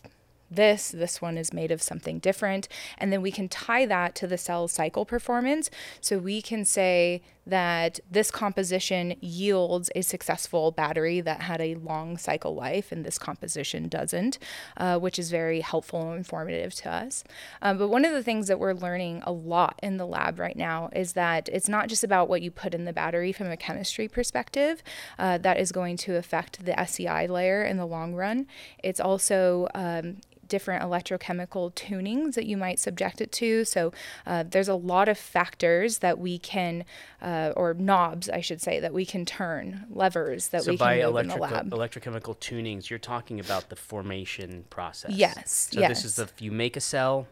this, 0.56 0.90
this 0.90 1.22
one 1.22 1.38
is 1.38 1.54
made 1.54 1.72
of 1.72 1.82
something 1.82 2.20
different. 2.20 2.68
And 2.98 3.12
then 3.12 3.22
we 3.22 3.32
can 3.32 3.50
tie 3.50 3.86
that 3.86 4.16
to 4.16 4.28
the 4.28 4.38
cell 4.38 4.68
cycle 4.68 5.06
performance. 5.06 5.70
So 6.00 6.18
we 6.18 6.42
can 6.42 6.66
say 6.66 7.22
that 7.46 8.00
this 8.10 8.32
composition 8.32 9.16
yields 9.22 9.90
a 9.96 10.02
successful 10.02 10.72
battery 10.72 11.22
that 11.22 11.42
had 11.42 11.62
a 11.62 11.76
long 11.76 12.18
cycle 12.18 12.56
life, 12.56 12.92
and 12.92 13.06
this 13.06 13.18
composition 13.18 13.88
doesn't, 13.88 14.40
uh, 14.78 14.98
which 15.00 15.20
is 15.20 15.30
very 15.30 15.62
helpful 15.62 16.10
and 16.10 16.18
informative 16.18 16.74
to 16.76 16.90
us. 16.90 17.24
Um, 17.62 17.78
but 17.78 17.90
one 17.90 18.06
of 18.06 18.14
the 18.14 18.24
things 18.24 18.48
that 18.48 18.60
we're 18.60 18.74
learning 18.74 19.24
a 19.26 19.32
lot 19.32 19.80
in 19.84 19.98
the 19.98 20.06
lab 20.06 20.40
right 20.40 20.56
now 20.56 20.90
is 20.96 21.14
that 21.14 21.50
it's 21.50 21.70
not 21.70 21.90
just 21.90 22.04
about 22.04 22.30
what 22.30 22.42
you 22.42 22.52
put 22.52 22.74
in 22.74 22.86
the 22.86 22.94
battery 22.94 23.32
from 23.32 23.48
a 23.48 23.58
chemistry 23.58 24.08
perspective 24.08 24.84
uh, 25.20 25.38
that 25.40 25.60
is 25.60 25.72
going 25.72 25.98
to 25.98 26.16
affect 26.16 26.66
the 26.66 26.86
SEI 26.86 27.28
layer 27.28 27.64
in 27.64 27.78
the 27.78 27.86
long 27.86 28.14
run. 28.14 28.48
It's 28.84 29.00
also 29.00 29.68
um, 29.76 30.18
different 30.54 30.84
electrochemical 30.84 31.74
tunings 31.74 32.36
that 32.36 32.46
you 32.46 32.56
might 32.56 32.78
subject 32.78 33.22
it 33.22 33.32
to. 33.32 33.66
So 33.66 33.92
uh, 34.28 34.44
there's 34.48 34.68
a 34.68 34.76
lot 34.76 35.10
of 35.10 35.18
factors 35.18 35.98
that 36.06 36.20
we 36.20 36.38
can, 36.38 36.86
uh, 37.24 37.54
or 37.58 37.74
knobs, 37.74 38.30
I 38.30 38.42
should 38.42 38.62
say, 38.62 38.80
that 38.80 38.94
we 38.94 39.04
can 39.04 39.26
turn, 39.26 39.88
levers 39.90 40.50
that 40.50 40.62
so 40.62 40.74
we 40.74 40.78
can 40.78 41.12
move 41.12 41.16
in 41.18 41.28
the 41.30 41.38
lab. 41.38 41.72
electrochemical 41.72 42.38
tunings, 42.38 42.92
you're 42.92 43.00
talking 43.00 43.40
about 43.40 43.70
the 43.70 43.76
formation 43.76 44.66
process. 44.70 45.10
Yes, 45.10 45.70
So 45.72 45.80
this 45.80 46.06
is 46.06 46.20
yes. 46.20 46.32
the 46.38 46.46
you 46.46 46.52
make 46.52 46.78
a 46.78 46.82
cell, 46.82 47.26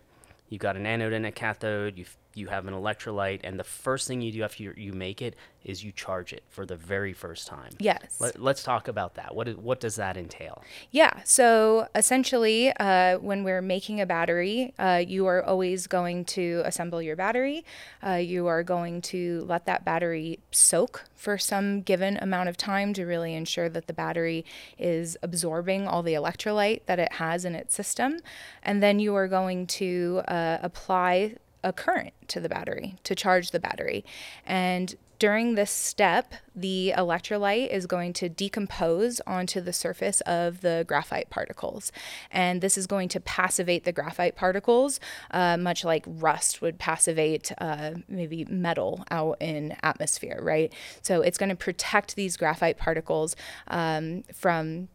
you've 0.50 0.62
got 0.62 0.76
an 0.76 0.88
anode 0.88 1.14
and 1.14 1.28
a 1.28 1.32
cathode, 1.32 2.00
you 2.00 2.06
you 2.34 2.48
have 2.48 2.68
an 2.68 2.74
electrolyte, 2.74 3.42
and 3.44 3.60
the 3.60 3.64
first 3.64 4.08
thing 4.08 4.22
you 4.22 4.32
do 4.32 4.44
after 4.44 4.64
you, 4.64 4.74
you 4.78 4.94
make 4.94 5.22
it 5.22 5.36
is 5.64 5.84
you 5.84 5.92
charge 5.92 6.34
it 6.34 6.44
for 6.50 6.66
the 6.66 6.76
very 6.76 7.14
first 7.14 7.48
time. 7.48 7.72
Yes. 7.80 8.18
Let, 8.20 8.42
let's 8.42 8.64
talk 8.64 8.88
about 8.88 9.16
that. 9.16 9.36
What 9.36 9.58
what 9.58 9.80
does 9.80 9.96
that 9.96 10.18
entail? 10.18 10.64
Yeah. 10.90 11.22
So 11.24 11.88
essentially, 11.94 12.72
uh, 12.80 13.20
when 13.20 13.44
we're 13.44 13.62
making 13.62 14.02
a 14.02 14.06
battery, 14.06 14.74
uh, 14.80 15.04
you 15.06 15.28
are 15.28 15.44
always 15.44 15.88
going 15.88 16.26
to 16.26 16.64
assemble 16.66 17.02
your 17.02 17.16
battery. 17.16 17.64
Uh, 18.06 18.14
you 18.14 18.48
are 18.48 18.64
going 18.64 19.02
to 19.02 19.44
let 19.48 19.66
that 19.66 19.86
battery 19.86 20.40
soak 20.52 21.04
for 21.14 21.38
some 21.38 21.82
given 21.82 22.18
amount 22.18 22.50
of 22.50 22.58
time 22.58 22.94
to 22.94 23.06
really 23.06 23.36
ensure 23.36 23.70
that 23.70 23.86
the 23.88 23.94
battery 23.94 24.44
is 24.80 25.18
absorbing 25.22 25.88
all 25.88 26.02
the 26.02 26.14
electrolyte 26.14 26.82
that 26.88 26.98
it 26.98 27.14
has 27.14 27.46
in 27.46 27.54
its 27.54 27.76
system. 27.76 28.20
And 28.64 28.82
then 28.82 29.00
you 29.00 29.14
are 29.16 29.28
going 29.28 29.68
to 29.68 30.22
uh, 30.28 30.58
apply 30.64 31.36
a 31.64 31.74
current 31.74 32.14
to 32.28 32.40
the 32.40 32.50
battery 32.50 32.96
to 33.04 33.16
charge 33.16 33.52
the 33.52 33.60
battery. 33.60 34.04
And 34.46 34.96
during 35.22 35.54
this 35.54 35.70
step, 35.70 36.34
the 36.56 36.96
electrolyte 36.98 37.70
is 37.70 37.86
going 37.86 38.12
to 38.14 38.28
decompose 38.28 39.22
onto 39.28 39.62
the 39.62 39.72
surface 39.72 40.20
of 40.22 40.62
the 40.62 40.84
graphite 40.88 41.30
particles. 41.30 41.92
And 42.32 42.60
this 42.60 42.76
is 42.76 42.88
going 42.88 43.08
to 43.10 43.20
passivate 43.20 43.84
the 43.84 43.92
graphite 43.92 44.36
particles, 44.36 45.00
uh, 45.30 45.58
much 45.58 45.86
like 45.86 46.06
rust 46.08 46.60
would 46.64 46.80
passivate 46.80 47.52
uh, 47.60 47.92
maybe 48.08 48.46
metal 48.46 49.06
out 49.12 49.38
in 49.40 49.76
atmosphere, 49.84 50.40
right? 50.42 50.74
So 51.04 51.22
it's 51.22 51.38
going 51.38 51.50
to 51.50 51.56
protect 51.56 52.16
these 52.16 52.36
graphite 52.36 52.80
particles 52.80 53.36
um, 53.68 54.24
from 54.34 54.88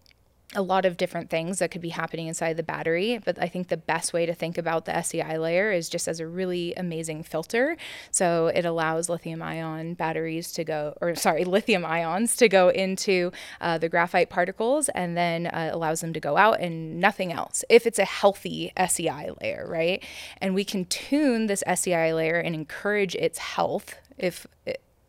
a 0.54 0.62
lot 0.62 0.84
of 0.84 0.96
different 0.96 1.28
things 1.28 1.58
that 1.58 1.70
could 1.70 1.80
be 1.80 1.88
happening 1.88 2.28
inside 2.28 2.56
the 2.56 2.62
battery. 2.62 3.18
But 3.24 3.36
I 3.40 3.48
think 3.48 3.68
the 3.68 3.76
best 3.76 4.12
way 4.12 4.26
to 4.26 4.34
think 4.34 4.56
about 4.56 4.84
the 4.84 5.02
SEI 5.02 5.38
layer 5.38 5.72
is 5.72 5.88
just 5.88 6.06
as 6.06 6.20
a 6.20 6.26
really 6.26 6.72
amazing 6.76 7.24
filter. 7.24 7.76
So 8.12 8.46
it 8.48 8.64
allows 8.64 9.08
lithium 9.08 9.42
ion 9.42 9.94
batteries 9.94 10.52
to 10.52 10.64
go, 10.64 10.96
or 11.00 11.16
sorry, 11.16 11.44
lithium 11.56 11.84
ions 11.84 12.36
to 12.36 12.48
go 12.48 12.68
into 12.68 13.32
uh, 13.60 13.78
the 13.78 13.88
graphite 13.88 14.30
particles 14.30 14.88
and 14.90 15.16
then 15.16 15.48
uh, 15.48 15.70
allows 15.72 16.00
them 16.00 16.12
to 16.12 16.20
go 16.20 16.36
out 16.36 16.60
and 16.60 17.00
nothing 17.00 17.32
else 17.32 17.64
if 17.68 17.86
it's 17.86 17.98
a 17.98 18.04
healthy 18.04 18.72
SEI 18.88 19.30
layer, 19.42 19.66
right? 19.68 20.04
And 20.40 20.54
we 20.54 20.64
can 20.64 20.84
tune 20.84 21.48
this 21.48 21.64
SEI 21.74 22.14
layer 22.14 22.38
and 22.38 22.54
encourage 22.54 23.16
its 23.16 23.38
health, 23.38 23.96
if 24.16 24.46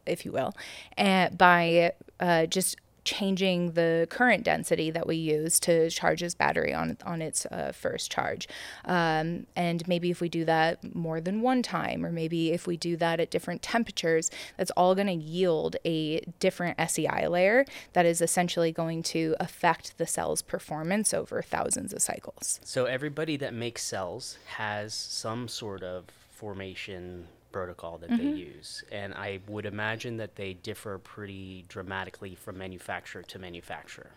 if 0.05 0.25
you 0.25 0.31
will, 0.31 0.53
and 0.95 1.37
by 1.37 1.91
uh, 2.19 2.45
just 2.45 2.77
changing 3.07 3.71
the 3.71 4.05
current 4.09 4.43
density 4.43 4.91
that 4.91 5.07
we 5.07 5.15
use 5.15 5.61
to 5.61 5.89
charge 5.89 6.19
this 6.19 6.35
battery 6.35 6.73
on 6.73 6.97
on 7.05 7.21
its 7.21 7.45
uh, 7.45 7.71
first 7.73 8.11
charge. 8.11 8.47
Um, 8.83 9.47
and 9.55 9.87
maybe 9.87 10.11
if 10.11 10.19
we 10.19 10.27
do 10.27 10.43
that 10.45 10.93
more 10.93 11.21
than 11.21 11.41
one 11.41 11.63
time, 11.63 12.05
or 12.05 12.11
maybe 12.11 12.51
if 12.51 12.67
we 12.67 12.75
do 12.75 12.97
that 12.97 13.21
at 13.21 13.31
different 13.31 13.61
temperatures, 13.61 14.29
that's 14.57 14.71
all 14.71 14.93
going 14.93 15.07
to 15.07 15.13
yield 15.13 15.77
a 15.85 16.19
different 16.39 16.77
SEI 16.89 17.27
layer 17.27 17.65
that 17.93 18.05
is 18.05 18.21
essentially 18.21 18.73
going 18.73 19.01
to 19.03 19.35
affect 19.39 19.97
the 19.97 20.05
cell's 20.05 20.41
performance 20.41 21.13
over 21.13 21.41
thousands 21.41 21.93
of 21.93 22.01
cycles. 22.01 22.59
So 22.65 22.85
everybody 22.85 23.37
that 23.37 23.53
makes 23.53 23.83
cells 23.83 24.37
has 24.57 24.93
some 24.93 25.47
sort 25.47 25.81
of 25.81 26.05
formation 26.29 27.27
protocol 27.51 27.97
that 27.99 28.09
they 28.09 28.23
use, 28.23 28.83
and 28.91 29.13
I 29.13 29.39
would 29.47 29.65
imagine 29.65 30.17
that 30.17 30.35
they 30.35 30.53
differ 30.53 30.99
pretty 30.99 31.65
dramatically 31.67 32.35
from 32.35 32.57
manufacturer 32.57 33.23
to 33.23 33.39
manufacturer. 33.39 34.11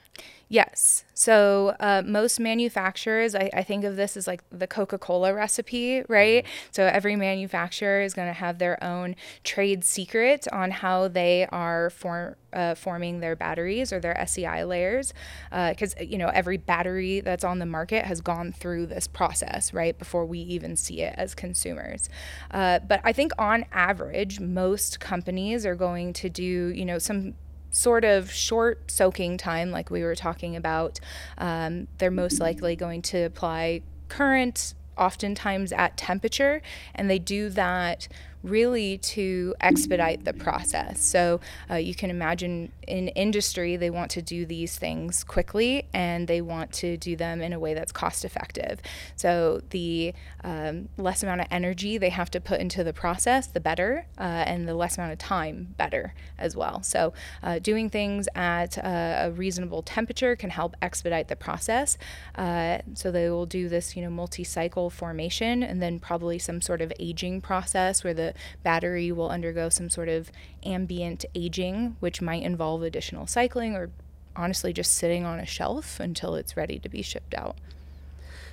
Yes. 0.48 1.04
So 1.14 1.76
uh, 1.78 2.02
most 2.04 2.40
manufacturers, 2.40 3.36
I, 3.36 3.50
I 3.54 3.62
think 3.62 3.84
of 3.84 3.94
this 3.94 4.16
as 4.16 4.26
like 4.26 4.42
the 4.50 4.66
Coca 4.66 4.98
Cola 4.98 5.32
recipe, 5.32 6.02
right? 6.08 6.44
So 6.72 6.84
every 6.84 7.14
manufacturer 7.14 8.00
is 8.00 8.14
going 8.14 8.26
to 8.26 8.34
have 8.34 8.58
their 8.58 8.82
own 8.82 9.14
trade 9.44 9.84
secret 9.84 10.48
on 10.50 10.72
how 10.72 11.06
they 11.06 11.46
are 11.52 11.90
form, 11.90 12.34
uh, 12.52 12.74
forming 12.74 13.20
their 13.20 13.36
batteries 13.36 13.92
or 13.92 14.00
their 14.00 14.26
SEI 14.26 14.64
layers. 14.64 15.14
Because, 15.50 15.94
you 16.00 16.18
know, 16.18 16.28
every 16.28 16.56
battery 16.56 17.20
that's 17.20 17.44
on 17.44 17.60
the 17.60 17.66
market 17.66 18.04
has 18.06 18.20
gone 18.20 18.50
through 18.50 18.86
this 18.86 19.06
process, 19.06 19.72
right? 19.72 19.96
Before 19.96 20.26
we 20.26 20.40
even 20.40 20.74
see 20.74 21.02
it 21.02 21.14
as 21.16 21.36
consumers. 21.36 22.08
Uh, 22.50 22.80
but 22.80 23.00
I 23.04 23.12
think 23.20 23.32
on 23.38 23.66
average, 23.70 24.40
most 24.40 24.98
companies 24.98 25.66
are 25.66 25.74
going 25.74 26.10
to 26.14 26.30
do, 26.30 26.72
you 26.74 26.86
know, 26.86 26.98
some 26.98 27.34
sort 27.68 28.02
of 28.02 28.32
short 28.32 28.90
soaking 28.90 29.36
time, 29.36 29.70
like 29.70 29.90
we 29.90 30.02
were 30.02 30.14
talking 30.14 30.56
about, 30.56 30.98
um, 31.36 31.86
they're 31.98 32.10
most 32.10 32.40
likely 32.40 32.74
going 32.74 33.02
to 33.02 33.18
apply 33.18 33.82
current, 34.08 34.72
oftentimes 34.96 35.70
at 35.70 35.98
temperature, 35.98 36.62
and 36.94 37.10
they 37.10 37.18
do 37.18 37.50
that 37.50 38.08
really 38.42 38.98
to 38.98 39.54
expedite 39.60 40.24
the 40.24 40.32
process. 40.32 41.02
So 41.02 41.40
uh, 41.70 41.74
you 41.76 41.94
can 41.94 42.10
imagine 42.10 42.72
in 42.86 43.08
industry, 43.08 43.76
they 43.76 43.90
want 43.90 44.10
to 44.12 44.22
do 44.22 44.46
these 44.46 44.76
things 44.76 45.24
quickly 45.24 45.86
and 45.92 46.26
they 46.26 46.40
want 46.40 46.72
to 46.72 46.96
do 46.96 47.16
them 47.16 47.40
in 47.40 47.52
a 47.52 47.58
way 47.58 47.74
that's 47.74 47.92
cost 47.92 48.24
effective. 48.24 48.80
So 49.16 49.60
the 49.70 50.14
um, 50.42 50.88
less 50.96 51.22
amount 51.22 51.42
of 51.42 51.46
energy 51.50 51.98
they 51.98 52.08
have 52.10 52.30
to 52.32 52.40
put 52.40 52.60
into 52.60 52.82
the 52.82 52.92
process, 52.92 53.46
the 53.46 53.60
better, 53.60 54.06
uh, 54.18 54.22
and 54.22 54.66
the 54.66 54.74
less 54.74 54.96
amount 54.96 55.12
of 55.12 55.18
time, 55.18 55.74
better 55.76 56.14
as 56.38 56.56
well. 56.56 56.82
So 56.82 57.12
uh, 57.42 57.58
doing 57.58 57.90
things 57.90 58.28
at 58.34 58.78
uh, 58.78 59.24
a 59.24 59.30
reasonable 59.30 59.82
temperature 59.82 60.34
can 60.34 60.50
help 60.50 60.74
expedite 60.82 61.28
the 61.28 61.36
process. 61.36 61.98
Uh, 62.34 62.78
so 62.94 63.10
they 63.10 63.28
will 63.28 63.46
do 63.46 63.68
this, 63.68 63.96
you 63.96 64.02
know, 64.02 64.10
multi-cycle 64.10 64.90
formation 64.90 65.62
and 65.62 65.82
then 65.82 66.00
probably 66.00 66.38
some 66.38 66.60
sort 66.60 66.80
of 66.80 66.92
aging 66.98 67.40
process 67.40 68.02
where 68.02 68.14
the 68.14 68.29
battery 68.62 69.12
will 69.12 69.30
undergo 69.30 69.68
some 69.68 69.90
sort 69.90 70.08
of 70.08 70.30
ambient 70.64 71.24
aging, 71.34 71.96
which 72.00 72.20
might 72.20 72.42
involve 72.42 72.82
additional 72.82 73.26
cycling 73.26 73.74
or 73.74 73.90
honestly 74.36 74.72
just 74.72 74.94
sitting 74.94 75.24
on 75.24 75.40
a 75.40 75.46
shelf 75.46 76.00
until 76.00 76.34
it's 76.34 76.56
ready 76.56 76.78
to 76.78 76.88
be 76.88 77.02
shipped 77.02 77.34
out. 77.34 77.56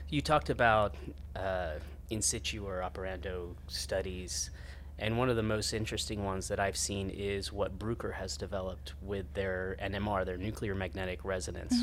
You 0.10 0.22
talked 0.22 0.50
about 0.50 0.96
uh, 1.36 1.74
in 2.10 2.22
situ 2.22 2.66
or 2.66 2.80
operando 2.82 3.56
studies, 3.68 4.52
and 5.00 5.18
one 5.18 5.30
of 5.30 5.36
the 5.36 5.44
most 5.44 5.74
interesting 5.74 6.24
ones 6.24 6.48
that 6.48 6.60
I've 6.60 6.78
seen 6.78 7.10
is 7.10 7.54
what 7.54 7.78
Bruker 7.78 8.14
has 8.14 8.38
developed 8.38 8.94
with 9.02 9.32
their 9.34 9.76
NMR, 9.82 10.26
their 10.26 10.38
nuclear 10.38 10.74
magnetic 10.74 11.24
resonance. 11.24 11.74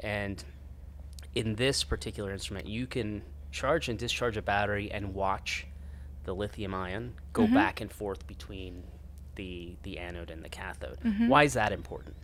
And 0.00 0.42
in 1.34 1.56
this 1.56 1.84
particular 1.84 2.32
instrument, 2.32 2.66
you 2.66 2.86
can 2.86 3.22
charge 3.50 3.88
and 3.88 3.98
discharge 3.98 4.36
a 4.36 4.42
battery 4.42 4.90
and 4.90 5.14
watch 5.14 5.66
the 6.24 6.34
lithium 6.34 6.74
ion 6.74 7.14
go 7.32 7.46
back 7.54 7.80
and 7.80 7.90
forth 7.90 8.26
between 8.26 8.82
the 9.36 9.76
the 9.82 9.98
anode 9.98 10.30
and 10.30 10.44
the 10.44 10.48
cathode. 10.48 10.98
Why 11.28 11.44
is 11.44 11.54
that 11.54 11.72
important? 11.72 12.16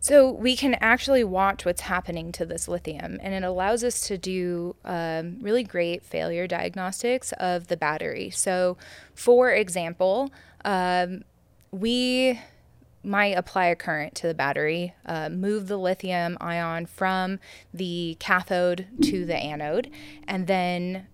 So 0.00 0.30
we 0.30 0.54
can 0.54 0.74
actually 0.82 1.24
watch 1.24 1.64
what's 1.64 1.80
happening 1.80 2.30
to 2.32 2.44
this 2.44 2.68
lithium, 2.68 3.18
and 3.22 3.32
it 3.32 3.42
allows 3.42 3.82
us 3.82 4.06
to 4.08 4.18
do 4.18 4.76
um, 4.84 5.38
really 5.40 5.64
great 5.64 6.02
failure 6.02 6.46
diagnostics 6.46 7.32
of 7.38 7.68
the 7.68 7.76
battery. 7.78 8.28
So, 8.28 8.76
for 9.14 9.50
example, 9.50 10.30
um, 10.62 11.22
we 11.70 12.38
might 13.02 13.36
apply 13.36 13.66
a 13.66 13.76
current 13.76 14.14
to 14.16 14.26
the 14.26 14.34
battery, 14.34 14.94
uh, 15.06 15.30
move 15.30 15.68
the 15.68 15.78
lithium 15.78 16.36
ion 16.38 16.84
from 16.84 17.38
the 17.72 18.16
cathode 18.18 18.86
to 19.04 19.24
the 19.24 19.36
anode, 19.36 19.90
and 20.28 20.46
then 20.46 21.06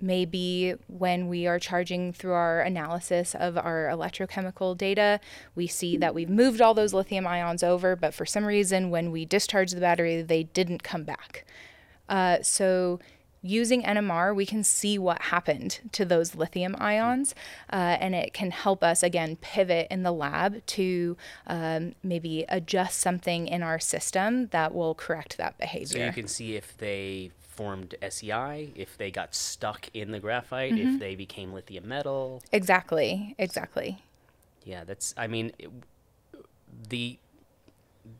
maybe 0.00 0.74
when 0.86 1.28
we 1.28 1.46
are 1.46 1.58
charging 1.58 2.12
through 2.12 2.32
our 2.32 2.60
analysis 2.60 3.34
of 3.34 3.56
our 3.56 3.88
electrochemical 3.92 4.76
data, 4.76 5.20
we 5.54 5.66
see 5.66 5.96
that 5.96 6.14
we've 6.14 6.30
moved 6.30 6.60
all 6.60 6.74
those 6.74 6.94
lithium 6.94 7.26
ions 7.26 7.62
over, 7.62 7.96
but 7.96 8.14
for 8.14 8.26
some 8.26 8.44
reason, 8.44 8.90
when 8.90 9.10
we 9.10 9.24
discharge 9.24 9.72
the 9.72 9.80
battery, 9.80 10.22
they 10.22 10.44
didn't 10.44 10.82
come 10.82 11.04
back. 11.04 11.44
Uh, 12.08 12.38
so 12.42 12.98
using 13.42 13.82
NMR, 13.82 14.34
we 14.34 14.46
can 14.46 14.64
see 14.64 14.98
what 14.98 15.22
happened 15.22 15.80
to 15.92 16.04
those 16.04 16.34
lithium 16.34 16.74
ions, 16.78 17.34
uh, 17.72 17.96
and 18.00 18.14
it 18.14 18.32
can 18.32 18.50
help 18.50 18.82
us 18.82 19.02
again 19.02 19.36
pivot 19.36 19.86
in 19.90 20.02
the 20.02 20.12
lab 20.12 20.64
to 20.66 21.16
um, 21.46 21.94
maybe 22.02 22.44
adjust 22.48 22.98
something 22.98 23.46
in 23.46 23.62
our 23.62 23.78
system 23.78 24.48
that 24.48 24.74
will 24.74 24.94
correct 24.94 25.36
that 25.38 25.56
behavior. 25.58 25.86
So 25.86 26.04
you 26.04 26.12
can 26.12 26.28
see 26.28 26.56
if 26.56 26.76
they 26.78 27.30
formed 27.58 27.96
SEI, 28.08 28.70
if 28.76 28.96
they 28.96 29.10
got 29.10 29.34
stuck 29.34 29.90
in 29.92 30.12
the 30.12 30.20
graphite, 30.20 30.72
mm-hmm. 30.72 30.94
if 30.94 31.00
they 31.00 31.16
became 31.16 31.52
lithium 31.52 31.88
metal. 31.88 32.40
Exactly, 32.52 33.34
exactly. 33.36 34.00
Yeah, 34.64 34.84
that's. 34.84 35.12
I 35.16 35.26
mean, 35.26 35.50
it, 35.58 35.68
the 36.88 37.18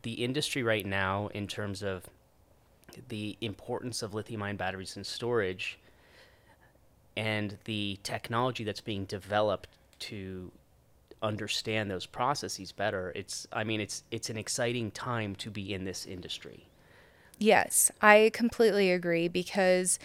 the 0.01 0.11
industry 0.11 0.61
right 0.61 0.85
now 0.85 1.29
in 1.33 1.47
terms 1.47 1.81
of 1.81 2.03
the 3.07 3.37
importance 3.39 4.03
of 4.03 4.13
lithium 4.13 4.43
ion 4.43 4.57
batteries 4.57 4.97
in 4.97 5.05
storage 5.05 5.79
and 7.15 7.57
the 7.63 7.97
technology 8.03 8.65
that's 8.65 8.81
being 8.81 9.05
developed 9.05 9.69
to 9.99 10.51
understand 11.23 11.89
those 11.89 12.05
processes 12.05 12.71
better 12.71 13.11
it's 13.15 13.47
i 13.51 13.63
mean 13.63 13.81
it's 13.81 14.03
it's 14.11 14.29
an 14.29 14.37
exciting 14.37 14.91
time 14.91 15.35
to 15.35 15.49
be 15.49 15.73
in 15.73 15.83
this 15.85 16.05
industry 16.05 16.68
yes 17.39 17.91
i 18.01 18.29
completely 18.33 18.91
agree 18.91 19.27
because 19.27 19.97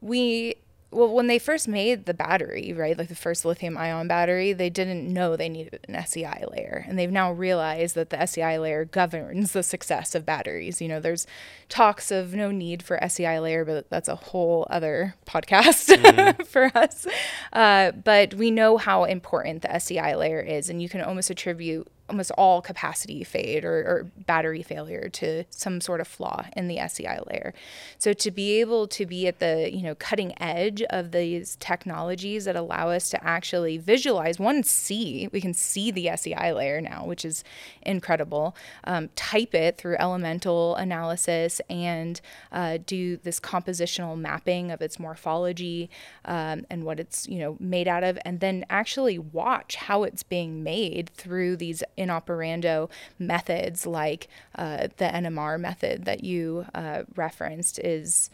we 0.00 0.56
well, 0.96 1.12
when 1.12 1.26
they 1.26 1.38
first 1.38 1.66
made 1.66 2.06
the 2.06 2.14
battery, 2.14 2.72
right, 2.72 2.96
like 2.96 3.08
the 3.08 3.14
first 3.14 3.44
lithium 3.44 3.76
ion 3.76 4.06
battery, 4.06 4.52
they 4.52 4.70
didn't 4.70 5.12
know 5.12 5.36
they 5.36 5.48
needed 5.48 5.84
an 5.88 6.06
SEI 6.06 6.44
layer. 6.50 6.84
And 6.88 6.98
they've 6.98 7.10
now 7.10 7.32
realized 7.32 7.96
that 7.96 8.10
the 8.10 8.24
SEI 8.24 8.58
layer 8.58 8.84
governs 8.84 9.52
the 9.52 9.62
success 9.62 10.14
of 10.14 10.24
batteries. 10.24 10.80
You 10.80 10.88
know, 10.88 11.00
there's 11.00 11.26
talks 11.68 12.10
of 12.10 12.34
no 12.34 12.50
need 12.50 12.82
for 12.82 12.98
SEI 13.06 13.40
layer, 13.40 13.64
but 13.64 13.90
that's 13.90 14.08
a 14.08 14.16
whole 14.16 14.66
other 14.70 15.16
podcast 15.26 15.94
mm-hmm. 15.94 16.42
for 16.44 16.70
us. 16.74 17.06
Uh, 17.52 17.90
but 17.90 18.34
we 18.34 18.50
know 18.50 18.76
how 18.76 19.04
important 19.04 19.62
the 19.62 19.78
SEI 19.78 20.14
layer 20.14 20.40
is, 20.40 20.70
and 20.70 20.80
you 20.80 20.88
can 20.88 21.02
almost 21.02 21.30
attribute 21.30 21.88
almost 22.08 22.30
all 22.32 22.62
capacity 22.62 23.24
fade 23.24 23.64
or, 23.64 23.78
or, 23.78 24.06
battery 24.26 24.62
failure 24.62 25.08
to 25.08 25.44
some 25.50 25.80
sort 25.80 26.00
of 26.00 26.06
flaw 26.06 26.44
in 26.56 26.68
the 26.68 26.78
SEI 26.88 27.18
layer. 27.30 27.54
So 27.98 28.12
to 28.12 28.30
be 28.30 28.60
able 28.60 28.86
to 28.88 29.06
be 29.06 29.26
at 29.26 29.38
the 29.38 29.70
you 29.72 29.82
know 29.82 29.94
cutting 29.94 30.40
edge 30.40 30.82
of 30.82 31.12
these 31.12 31.56
technologies 31.56 32.44
that 32.44 32.56
allow 32.56 32.90
us 32.90 33.10
to 33.10 33.24
actually 33.24 33.78
visualize 33.78 34.38
one 34.38 34.62
see 34.62 35.28
we 35.32 35.40
can 35.40 35.54
see 35.54 35.90
the 35.90 36.10
SEI 36.16 36.52
layer 36.52 36.80
now, 36.80 37.04
which 37.04 37.24
is 37.24 37.44
incredible. 37.82 38.56
Um, 38.84 39.08
type 39.16 39.54
it 39.54 39.78
through 39.78 39.96
elemental 39.98 40.76
analysis 40.76 41.60
and 41.68 42.20
uh, 42.52 42.78
do 42.84 43.16
this 43.16 43.40
compositional 43.40 44.18
mapping 44.18 44.70
of 44.70 44.80
its 44.80 44.98
morphology 44.98 45.90
um, 46.24 46.66
and 46.70 46.84
what 46.84 47.00
it's 47.00 47.28
you 47.28 47.38
know 47.38 47.56
made 47.58 47.88
out 47.88 48.04
of, 48.04 48.18
and 48.24 48.40
then 48.40 48.64
actually 48.70 49.18
watch 49.18 49.76
how 49.76 50.02
it's 50.02 50.22
being 50.22 50.62
made 50.62 51.10
through 51.10 51.56
these 51.56 51.82
in 51.96 52.08
operando 52.08 52.90
methods 53.18 53.86
like 53.86 54.28
uh, 54.56 54.88
the 54.96 55.06
NMR 55.06 55.58
method 55.58 56.04
that 56.04 56.22
you 56.24 56.66
uh, 56.74 57.02
referenced 57.14 57.78
is 57.78 58.30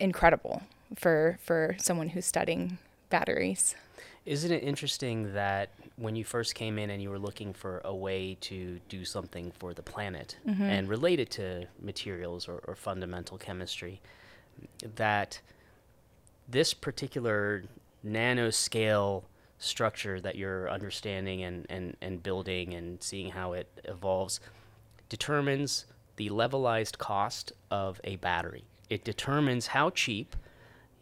incredible 0.00 0.62
for 0.96 1.38
for 1.42 1.76
someone 1.78 2.10
who's 2.10 2.26
studying 2.26 2.78
batteries. 3.10 3.74
Isn't 4.24 4.52
it 4.52 4.62
interesting 4.62 5.32
that 5.32 5.70
when 5.96 6.14
you 6.14 6.22
first 6.22 6.54
came 6.54 6.78
in 6.78 6.90
and 6.90 7.02
you 7.02 7.08
were 7.10 7.18
looking 7.18 7.54
for 7.54 7.80
a 7.84 7.94
way 7.94 8.36
to 8.42 8.78
do 8.88 9.04
something 9.04 9.52
for 9.58 9.72
the 9.72 9.82
planet 9.82 10.36
mm-hmm. 10.46 10.62
and 10.62 10.88
related 10.88 11.30
to 11.30 11.66
materials 11.80 12.46
or, 12.46 12.62
or 12.68 12.76
fundamental 12.76 13.38
chemistry, 13.38 14.00
that 14.96 15.40
this 16.48 16.74
particular 16.74 17.64
nanoscale 18.06 19.24
structure 19.58 20.20
that 20.20 20.36
you're 20.36 20.70
understanding 20.70 21.42
and, 21.42 21.66
and, 21.68 21.96
and 22.00 22.22
building 22.22 22.74
and 22.74 23.02
seeing 23.02 23.30
how 23.30 23.52
it 23.52 23.68
evolves 23.84 24.40
determines 25.08 25.86
the 26.16 26.28
levelized 26.30 26.98
cost 26.98 27.52
of 27.70 28.00
a 28.04 28.16
battery. 28.16 28.64
It 28.88 29.04
determines 29.04 29.68
how 29.68 29.90
cheap 29.90 30.36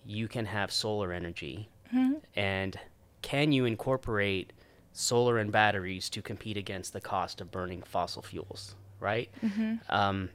you 0.04 0.28
can 0.28 0.46
have 0.46 0.70
solar 0.70 1.12
energy 1.12 1.68
mm-hmm. 1.94 2.14
and 2.34 2.78
can 3.22 3.52
you 3.52 3.64
incorporate 3.64 4.52
solar 4.92 5.38
and 5.38 5.52
batteries 5.52 6.08
to 6.10 6.22
compete 6.22 6.56
against 6.56 6.92
the 6.92 7.00
cost 7.00 7.40
of 7.40 7.50
burning 7.50 7.82
fossil 7.82 8.22
fuels, 8.22 8.74
right? 9.00 9.28
Mm-hmm. 9.44 9.74
Um, 9.88 10.30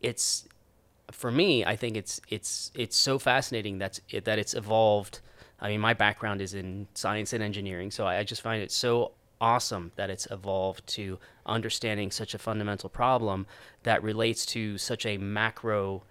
it's 0.00 0.46
for 1.10 1.30
me, 1.30 1.64
I 1.64 1.76
think 1.76 1.96
it's 1.96 2.20
it's 2.28 2.70
it's 2.74 2.96
so 2.96 3.18
fascinating 3.18 3.78
that's 3.78 4.00
it, 4.10 4.24
that 4.24 4.38
it's 4.38 4.54
evolved 4.54 5.20
I 5.62 5.68
mean, 5.68 5.80
my 5.80 5.94
background 5.94 6.42
is 6.42 6.54
in 6.54 6.88
science 6.92 7.32
and 7.32 7.42
engineering, 7.42 7.92
so 7.92 8.04
I, 8.04 8.24
just 8.24 8.42
find 8.42 8.60
it 8.60 8.72
so 8.72 9.12
awesome 9.40 9.92
that 9.94 10.10
it's 10.10 10.26
evolved 10.30 10.84
to 10.88 11.20
understanding 11.46 12.10
such 12.10 12.34
a 12.34 12.38
fundamental 12.38 12.88
problem 12.88 13.46
that 13.84 14.02
relates 14.02 14.44
to 14.46 14.76
such 14.76 15.06
a 15.06 15.18
macro 15.18 16.02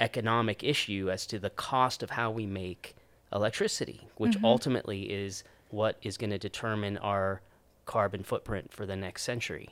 economic 0.00 0.64
issue 0.64 1.10
as 1.10 1.26
to 1.26 1.38
the 1.38 1.50
cost 1.50 2.02
of 2.02 2.10
how 2.10 2.30
we 2.30 2.46
make 2.46 2.96
electricity, 3.32 4.08
which 4.16 4.32
mm-hmm. 4.32 4.46
ultimately 4.46 5.02
is 5.02 5.44
what 5.68 5.98
is 6.00 6.16
going 6.16 6.30
to 6.30 6.38
determine 6.38 6.96
our 6.98 7.42
carbon 7.84 8.22
footprint 8.22 8.72
for 8.72 8.86
the 8.86 8.96
next 8.96 9.24
century. 9.24 9.68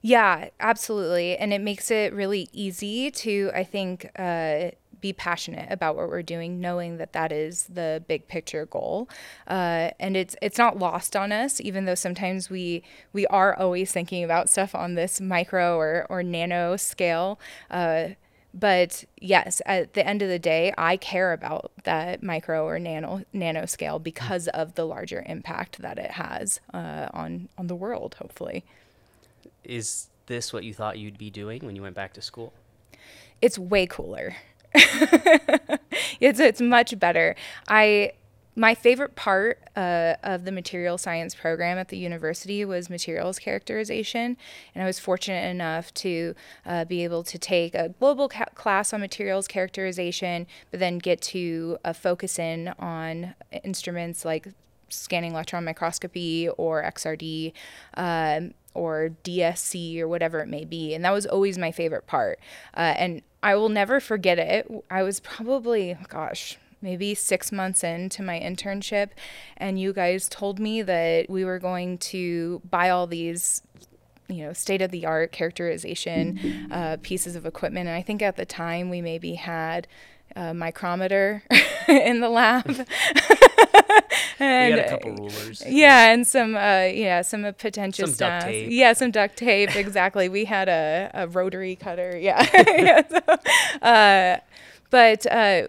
Yeah, 0.00 0.48
absolutely. 0.58 1.36
And 1.36 1.52
it 1.52 1.60
makes 1.60 1.90
it 1.92 2.12
really 2.12 2.48
easy 2.52 3.10
to, 3.12 3.52
I 3.54 3.62
think, 3.62 4.10
uh, 4.16 4.72
be 5.02 5.12
passionate 5.12 5.70
about 5.70 5.96
what 5.96 6.08
we're 6.08 6.22
doing, 6.22 6.60
knowing 6.60 6.96
that 6.96 7.12
that 7.12 7.30
is 7.30 7.64
the 7.64 8.02
big 8.08 8.26
picture 8.28 8.64
goal. 8.64 9.10
Uh, 9.46 9.90
and 10.00 10.16
it's 10.16 10.34
it's 10.40 10.56
not 10.56 10.78
lost 10.78 11.14
on 11.14 11.30
us, 11.32 11.60
even 11.60 11.84
though 11.84 11.94
sometimes 11.94 12.48
we 12.48 12.82
we 13.12 13.26
are 13.26 13.54
always 13.54 13.92
thinking 13.92 14.24
about 14.24 14.48
stuff 14.48 14.74
on 14.74 14.94
this 14.94 15.20
micro 15.20 15.76
or 15.76 16.06
or 16.08 16.22
nano 16.22 16.76
scale. 16.76 17.38
Uh, 17.70 18.10
but 18.54 19.04
yes, 19.18 19.60
at 19.66 19.94
the 19.94 20.06
end 20.06 20.22
of 20.22 20.28
the 20.28 20.38
day, 20.38 20.74
I 20.76 20.96
care 20.96 21.32
about 21.32 21.72
that 21.84 22.22
micro 22.22 22.66
or 22.66 22.78
nano 22.78 23.24
nano 23.32 23.66
scale 23.66 23.98
because 23.98 24.48
of 24.48 24.74
the 24.74 24.86
larger 24.86 25.22
impact 25.26 25.82
that 25.82 25.98
it 25.98 26.12
has 26.12 26.60
uh, 26.72 27.08
on 27.12 27.48
on 27.58 27.66
the 27.66 27.76
world. 27.76 28.16
Hopefully, 28.18 28.64
is 29.64 30.08
this 30.26 30.52
what 30.52 30.64
you 30.64 30.72
thought 30.72 30.98
you'd 30.98 31.18
be 31.18 31.30
doing 31.30 31.64
when 31.66 31.76
you 31.76 31.82
went 31.82 31.94
back 31.94 32.12
to 32.14 32.22
school? 32.22 32.52
It's 33.40 33.58
way 33.58 33.86
cooler. 33.86 34.36
it's 36.20 36.40
it's 36.40 36.60
much 36.60 36.98
better. 36.98 37.36
I 37.68 38.12
my 38.54 38.74
favorite 38.74 39.16
part 39.16 39.62
uh, 39.76 40.14
of 40.22 40.44
the 40.44 40.52
material 40.52 40.98
science 40.98 41.34
program 41.34 41.78
at 41.78 41.88
the 41.88 41.96
university 41.96 42.64
was 42.64 42.90
materials 42.90 43.38
characterization, 43.38 44.36
and 44.74 44.82
I 44.82 44.86
was 44.86 44.98
fortunate 44.98 45.48
enough 45.50 45.92
to 45.94 46.34
uh, 46.66 46.84
be 46.84 47.02
able 47.02 47.22
to 47.24 47.38
take 47.38 47.74
a 47.74 47.88
global 47.98 48.28
ca- 48.28 48.50
class 48.54 48.92
on 48.92 49.00
materials 49.00 49.48
characterization, 49.48 50.46
but 50.70 50.80
then 50.80 50.98
get 50.98 51.22
to 51.22 51.78
uh, 51.84 51.94
focus 51.94 52.38
in 52.38 52.74
on 52.78 53.34
instruments 53.64 54.24
like 54.24 54.48
scanning 54.90 55.32
electron 55.32 55.64
microscopy 55.64 56.50
or 56.50 56.82
XRD. 56.82 57.52
Um, 57.94 58.52
or 58.74 59.10
DSC 59.24 59.98
or 60.00 60.08
whatever 60.08 60.40
it 60.40 60.48
may 60.48 60.64
be. 60.64 60.94
And 60.94 61.04
that 61.04 61.12
was 61.12 61.26
always 61.26 61.58
my 61.58 61.72
favorite 61.72 62.06
part. 62.06 62.38
Uh, 62.76 62.94
and 62.96 63.22
I 63.42 63.54
will 63.56 63.68
never 63.68 64.00
forget 64.00 64.38
it. 64.38 64.70
I 64.90 65.02
was 65.02 65.20
probably, 65.20 65.96
gosh, 66.08 66.58
maybe 66.82 67.14
six 67.14 67.52
months 67.52 67.84
into 67.84 68.22
my 68.22 68.38
internship, 68.38 69.10
and 69.56 69.80
you 69.80 69.92
guys 69.92 70.28
told 70.28 70.58
me 70.58 70.82
that 70.82 71.30
we 71.30 71.44
were 71.44 71.58
going 71.58 71.96
to 71.98 72.60
buy 72.68 72.90
all 72.90 73.06
these 73.06 73.62
you 74.28 74.44
know 74.44 74.52
state 74.52 74.80
of 74.80 74.90
the 74.90 75.04
art 75.04 75.32
characterization 75.32 76.68
uh, 76.70 76.96
pieces 77.02 77.34
of 77.36 77.44
equipment 77.44 77.88
and 77.88 77.96
i 77.96 78.00
think 78.00 78.22
at 78.22 78.36
the 78.36 78.46
time 78.46 78.88
we 78.88 79.02
maybe 79.02 79.34
had 79.34 79.86
a 80.36 80.54
micrometer 80.54 81.42
in 81.88 82.20
the 82.20 82.28
lab 82.28 82.64
and, 84.38 84.74
we 84.74 84.80
had 84.80 84.86
a 84.86 84.88
couple 84.90 85.16
rulers. 85.16 85.62
Yeah, 85.66 86.12
and 86.12 86.26
some 86.26 86.54
uh, 86.54 86.88
yeah, 86.92 87.22
some 87.22 87.44
uh, 87.44 87.52
potential 87.52 88.06
some 88.08 88.16
duct 88.16 88.46
tape. 88.46 88.68
Yeah, 88.70 88.92
some 88.92 89.10
duct 89.10 89.36
tape. 89.36 89.76
exactly. 89.76 90.28
We 90.28 90.44
had 90.44 90.68
a, 90.68 91.10
a 91.14 91.28
rotary 91.28 91.76
cutter. 91.76 92.18
Yeah. 92.18 92.46
yeah 92.78 93.02
so, 93.08 93.86
uh, 93.86 94.38
but 94.90 95.26
uh, 95.26 95.68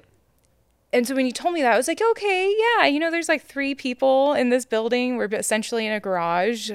and 0.94 1.08
so 1.08 1.16
when 1.16 1.26
you 1.26 1.32
told 1.32 1.56
me 1.56 1.64
that, 1.64 1.74
I 1.74 1.78
was 1.78 1.88
like, 1.88 2.02
okay, 2.02 2.56
yeah, 2.58 2.86
you 2.86 3.00
know, 3.00 3.10
there's 3.10 3.28
like 3.28 3.44
three 3.44 3.74
people 3.74 4.34
in 4.34 4.50
this 4.50 4.64
building. 4.64 5.18
We're 5.18 5.26
essentially 5.26 5.88
in 5.88 5.94
a 5.94 6.00
garage. 6.00 6.70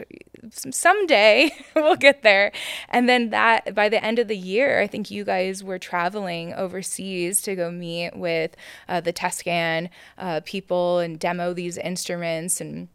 Someday 0.51 1.53
we'll 1.77 1.95
get 1.95 2.23
there. 2.23 2.51
And 2.89 3.09
then 3.09 3.31
that 3.31 3.77
by 3.77 3.89
the 3.89 4.05
end 4.05 4.19
of 4.19 4.27
the 4.27 4.37
year, 4.37 4.81
I 4.81 4.89
think 4.89 5.11
you 5.11 5.25
guys 5.25 5.63
were 5.63 5.79
traveling 5.79 6.53
overseas 6.53 7.41
to 7.43 7.55
go 7.55 7.71
meet 7.71 8.17
with 8.17 8.57
uh, 8.89 9.01
the 9.01 9.13
Tescan 9.13 9.89
uh, 10.19 10.41
people 10.45 10.99
and 10.99 11.19
demo 11.19 11.53
these 11.55 11.79
instruments 11.79 12.61
and 12.61 12.89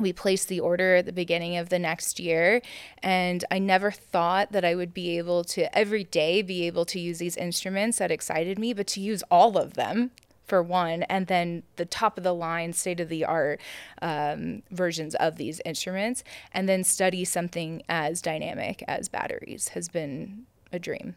we 0.00 0.12
placed 0.12 0.48
the 0.48 0.58
order 0.58 0.96
at 0.96 1.06
the 1.06 1.12
beginning 1.12 1.56
of 1.56 1.68
the 1.68 1.78
next 1.78 2.18
year 2.18 2.60
and 3.00 3.44
i 3.52 3.60
never 3.60 3.92
thought 3.92 4.50
that 4.50 4.64
i 4.64 4.74
would 4.74 4.92
be 4.92 5.16
able 5.16 5.44
to 5.44 5.72
every 5.76 6.02
day 6.02 6.42
be 6.42 6.66
able 6.66 6.84
to 6.84 6.98
use 6.98 7.18
these 7.18 7.36
instruments 7.36 7.98
that 7.98 8.10
excited 8.10 8.58
me 8.58 8.72
but 8.72 8.88
to 8.88 9.00
use 9.00 9.22
all 9.30 9.56
of 9.56 9.74
them 9.74 10.10
for 10.46 10.62
one 10.62 11.02
and 11.04 11.26
then 11.26 11.62
the 11.76 11.84
top 11.84 12.18
of 12.18 12.24
the 12.24 12.34
line 12.34 12.72
state 12.72 13.00
of 13.00 13.08
the 13.08 13.24
art 13.24 13.60
um, 14.02 14.62
versions 14.70 15.14
of 15.16 15.36
these 15.36 15.60
instruments 15.64 16.22
and 16.52 16.68
then 16.68 16.84
study 16.84 17.24
something 17.24 17.82
as 17.88 18.20
dynamic 18.20 18.84
as 18.86 19.08
batteries 19.08 19.68
has 19.68 19.88
been 19.88 20.44
a 20.72 20.78
dream 20.78 21.16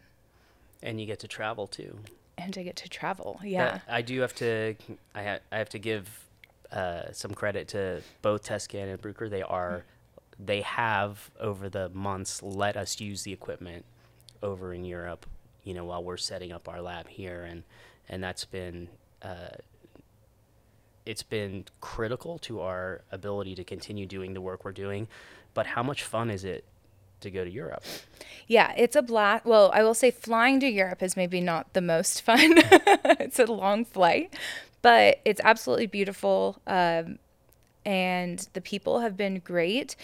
and 0.82 1.00
you 1.02 1.06
get 1.06 1.20
to 1.20 1.28
travel 1.28 1.68
too 1.68 2.00
and 2.38 2.58
I 2.58 2.64
get 2.64 2.76
to 2.78 2.90
travel 2.90 3.40
yeah 3.44 3.80
But 3.86 3.94
I 3.94 4.02
do 4.02 4.22
have 4.22 4.36
to 4.36 4.76
I, 5.14 5.24
ha- 5.24 5.40
I 5.52 5.58
have 5.58 5.70
to 5.70 5.80
give 5.80 6.28
uh, 6.72 7.12
some 7.12 7.34
credit 7.34 7.70
to 7.70 8.02
both 8.22 8.44
Tescan 8.44 8.92
and 8.92 9.02
Bruker. 9.02 9.30
They 9.30 9.42
are 9.42 9.84
they 10.40 10.62
have 10.62 11.32
over 11.40 11.70
the 11.70 11.90
months 11.90 12.44
let 12.44 12.78
us 12.78 13.00
use 13.00 13.24
the 13.24 13.34
equipment 13.34 13.86
over 14.44 14.74
in 14.74 14.84
Europe. 14.84 15.26
You 15.64 15.74
know, 15.74 15.86
while 15.86 16.04
we're 16.04 16.18
setting 16.18 16.52
up 16.52 16.70
our 16.70 16.82
lab 16.82 17.08
here, 17.08 17.44
and 17.44 17.64
and 18.10 18.24
that's 18.24 18.46
been 18.46 18.90
uh, 19.22 19.58
it's 21.06 21.24
been 21.24 21.66
critical 21.80 22.38
to 22.40 22.60
our 22.60 23.02
ability 23.12 23.56
to 23.56 23.64
continue 23.64 24.06
doing 24.06 24.34
the 24.34 24.42
work 24.42 24.66
we're 24.66 24.72
doing. 24.72 25.08
But 25.54 25.68
how 25.68 25.82
much 25.82 26.04
fun 26.04 26.30
is 26.30 26.44
it 26.44 26.66
to 27.22 27.32
go 27.32 27.44
to 27.44 27.50
Europe? 27.50 27.84
Yeah, 28.48 28.74
it's 28.78 28.96
a 28.96 29.02
blast. 29.02 29.46
Well, 29.46 29.72
I 29.74 29.84
will 29.84 29.94
say 29.94 30.12
flying 30.12 30.60
to 30.60 30.68
Europe 30.68 31.02
is 31.02 31.16
maybe 31.16 31.42
not 31.42 31.74
the 31.74 31.82
most 31.82 32.22
fun. 32.26 32.54
it's 33.20 33.40
a 33.40 33.46
long 33.46 33.86
flight, 33.86 34.36
but 34.82 35.22
it's 35.26 35.42
absolutely 35.44 35.88
beautiful. 35.88 36.62
Um, 36.68 37.20
and 37.86 38.48
the 38.54 38.62
people 38.62 39.00
have 39.00 39.16
been 39.16 39.40
great. 39.40 39.96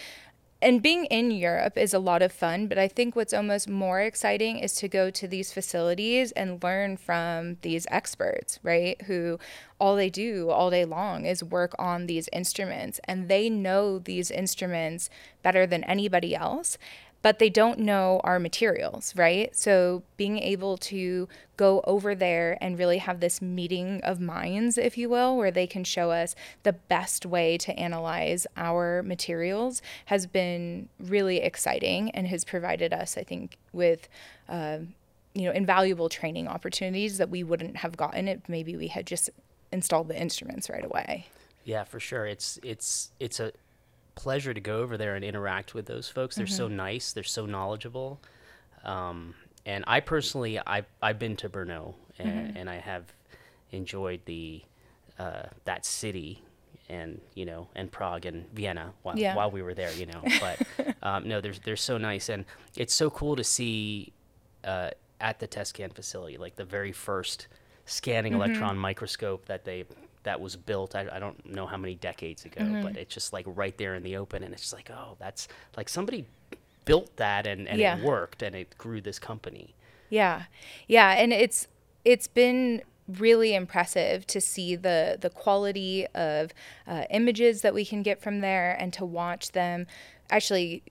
And 0.62 0.80
being 0.82 1.04
in 1.06 1.30
Europe 1.30 1.76
is 1.76 1.92
a 1.92 1.98
lot 1.98 2.22
of 2.22 2.32
fun, 2.32 2.68
but 2.68 2.78
I 2.78 2.88
think 2.88 3.14
what's 3.14 3.34
almost 3.34 3.68
more 3.68 4.00
exciting 4.00 4.58
is 4.58 4.72
to 4.76 4.88
go 4.88 5.10
to 5.10 5.28
these 5.28 5.52
facilities 5.52 6.32
and 6.32 6.62
learn 6.62 6.96
from 6.96 7.58
these 7.60 7.86
experts, 7.90 8.60
right? 8.62 9.00
Who 9.02 9.38
all 9.78 9.96
they 9.96 10.08
do 10.08 10.48
all 10.48 10.70
day 10.70 10.86
long 10.86 11.26
is 11.26 11.44
work 11.44 11.74
on 11.78 12.06
these 12.06 12.28
instruments 12.32 12.98
and 13.04 13.28
they 13.28 13.50
know 13.50 13.98
these 13.98 14.30
instruments 14.30 15.10
better 15.42 15.66
than 15.66 15.84
anybody 15.84 16.34
else 16.34 16.78
but 17.24 17.38
they 17.38 17.48
don't 17.48 17.78
know 17.78 18.20
our 18.22 18.38
materials, 18.38 19.16
right? 19.16 19.56
So 19.56 20.02
being 20.18 20.38
able 20.40 20.76
to 20.76 21.26
go 21.56 21.80
over 21.86 22.14
there 22.14 22.58
and 22.60 22.78
really 22.78 22.98
have 22.98 23.20
this 23.20 23.40
meeting 23.40 24.02
of 24.02 24.20
minds, 24.20 24.76
if 24.76 24.98
you 24.98 25.08
will, 25.08 25.34
where 25.34 25.50
they 25.50 25.66
can 25.66 25.84
show 25.84 26.10
us 26.10 26.34
the 26.64 26.74
best 26.74 27.24
way 27.24 27.56
to 27.56 27.72
analyze 27.78 28.46
our 28.58 29.02
materials 29.02 29.80
has 30.04 30.26
been 30.26 30.90
really 31.00 31.38
exciting 31.38 32.10
and 32.10 32.26
has 32.26 32.44
provided 32.44 32.92
us, 32.92 33.16
I 33.16 33.22
think, 33.24 33.56
with. 33.72 34.06
Uh, 34.46 34.80
you 35.36 35.46
know, 35.46 35.50
invaluable 35.50 36.08
training 36.08 36.46
opportunities 36.46 37.18
that 37.18 37.28
we 37.28 37.42
wouldn't 37.42 37.78
have 37.78 37.96
gotten 37.96 38.28
if 38.28 38.48
maybe 38.48 38.76
we 38.76 38.86
had 38.86 39.04
just 39.04 39.30
installed 39.72 40.06
the 40.06 40.16
instruments 40.16 40.70
right 40.70 40.84
away. 40.84 41.26
Yeah, 41.64 41.82
for 41.82 41.98
sure. 41.98 42.24
It's 42.24 42.60
it's 42.62 43.10
it's 43.18 43.40
a 43.40 43.50
pleasure 44.14 44.54
to 44.54 44.60
go 44.60 44.78
over 44.80 44.96
there 44.96 45.14
and 45.14 45.24
interact 45.24 45.74
with 45.74 45.86
those 45.86 46.08
folks. 46.08 46.36
They're 46.36 46.46
mm-hmm. 46.46 46.54
so 46.54 46.68
nice. 46.68 47.12
They're 47.12 47.22
so 47.22 47.46
knowledgeable. 47.46 48.20
Um, 48.84 49.34
and 49.66 49.84
I 49.86 50.00
personally, 50.00 50.58
I 50.58 50.84
I've 51.02 51.18
been 51.18 51.36
to 51.36 51.48
Brno 51.48 51.94
and, 52.18 52.28
mm-hmm. 52.28 52.56
and 52.56 52.70
I 52.70 52.76
have 52.76 53.12
enjoyed 53.72 54.20
the 54.26 54.62
uh, 55.18 55.44
that 55.64 55.84
city 55.84 56.42
and 56.88 57.20
you 57.34 57.46
know 57.46 57.68
and 57.74 57.90
Prague 57.90 58.26
and 58.26 58.44
Vienna 58.52 58.92
while, 59.02 59.18
yeah. 59.18 59.34
while 59.34 59.50
we 59.50 59.62
were 59.62 59.74
there. 59.74 59.92
You 59.92 60.06
know, 60.06 60.22
but 60.40 60.94
um, 61.02 61.28
no, 61.28 61.40
they're 61.40 61.54
they're 61.64 61.76
so 61.76 61.98
nice 61.98 62.28
and 62.28 62.44
it's 62.76 62.94
so 62.94 63.10
cool 63.10 63.36
to 63.36 63.44
see 63.44 64.12
uh, 64.64 64.90
at 65.20 65.38
the 65.38 65.46
test 65.46 65.76
Tescan 65.76 65.94
facility 65.94 66.36
like 66.36 66.56
the 66.56 66.64
very 66.64 66.92
first 66.92 67.48
scanning 67.86 68.32
mm-hmm. 68.32 68.42
electron 68.42 68.78
microscope 68.78 69.46
that 69.46 69.64
they 69.64 69.84
that 70.24 70.40
was 70.40 70.56
built. 70.56 70.94
I, 70.94 71.06
I 71.12 71.18
don't 71.18 71.46
know 71.46 71.66
how 71.66 71.76
many 71.76 71.94
decades 71.94 72.44
ago, 72.44 72.62
mm-hmm. 72.62 72.82
but 72.82 72.96
it's 72.96 73.14
just 73.14 73.32
like 73.32 73.46
right 73.48 73.76
there 73.78 73.94
in 73.94 74.02
the 74.02 74.16
open, 74.16 74.42
and 74.42 74.52
it's 74.52 74.62
just 74.62 74.72
like, 74.72 74.90
oh, 74.90 75.16
that's 75.18 75.48
like 75.76 75.88
somebody 75.88 76.26
built 76.84 77.16
that 77.16 77.46
and, 77.46 77.66
and 77.66 77.78
yeah. 77.78 77.96
it 77.96 78.04
worked 78.04 78.42
and 78.42 78.54
it 78.54 78.76
grew 78.76 79.00
this 79.00 79.18
company. 79.18 79.74
Yeah, 80.10 80.44
yeah, 80.86 81.12
and 81.12 81.32
it's 81.32 81.68
it's 82.04 82.26
been 82.26 82.82
really 83.06 83.54
impressive 83.54 84.26
to 84.26 84.40
see 84.40 84.76
the 84.76 85.18
the 85.20 85.30
quality 85.30 86.06
of 86.14 86.52
uh, 86.86 87.04
images 87.10 87.62
that 87.62 87.74
we 87.74 87.84
can 87.84 88.02
get 88.02 88.20
from 88.22 88.40
there 88.40 88.76
and 88.78 88.92
to 88.94 89.04
watch 89.04 89.52
them 89.52 89.86
actually 90.30 90.82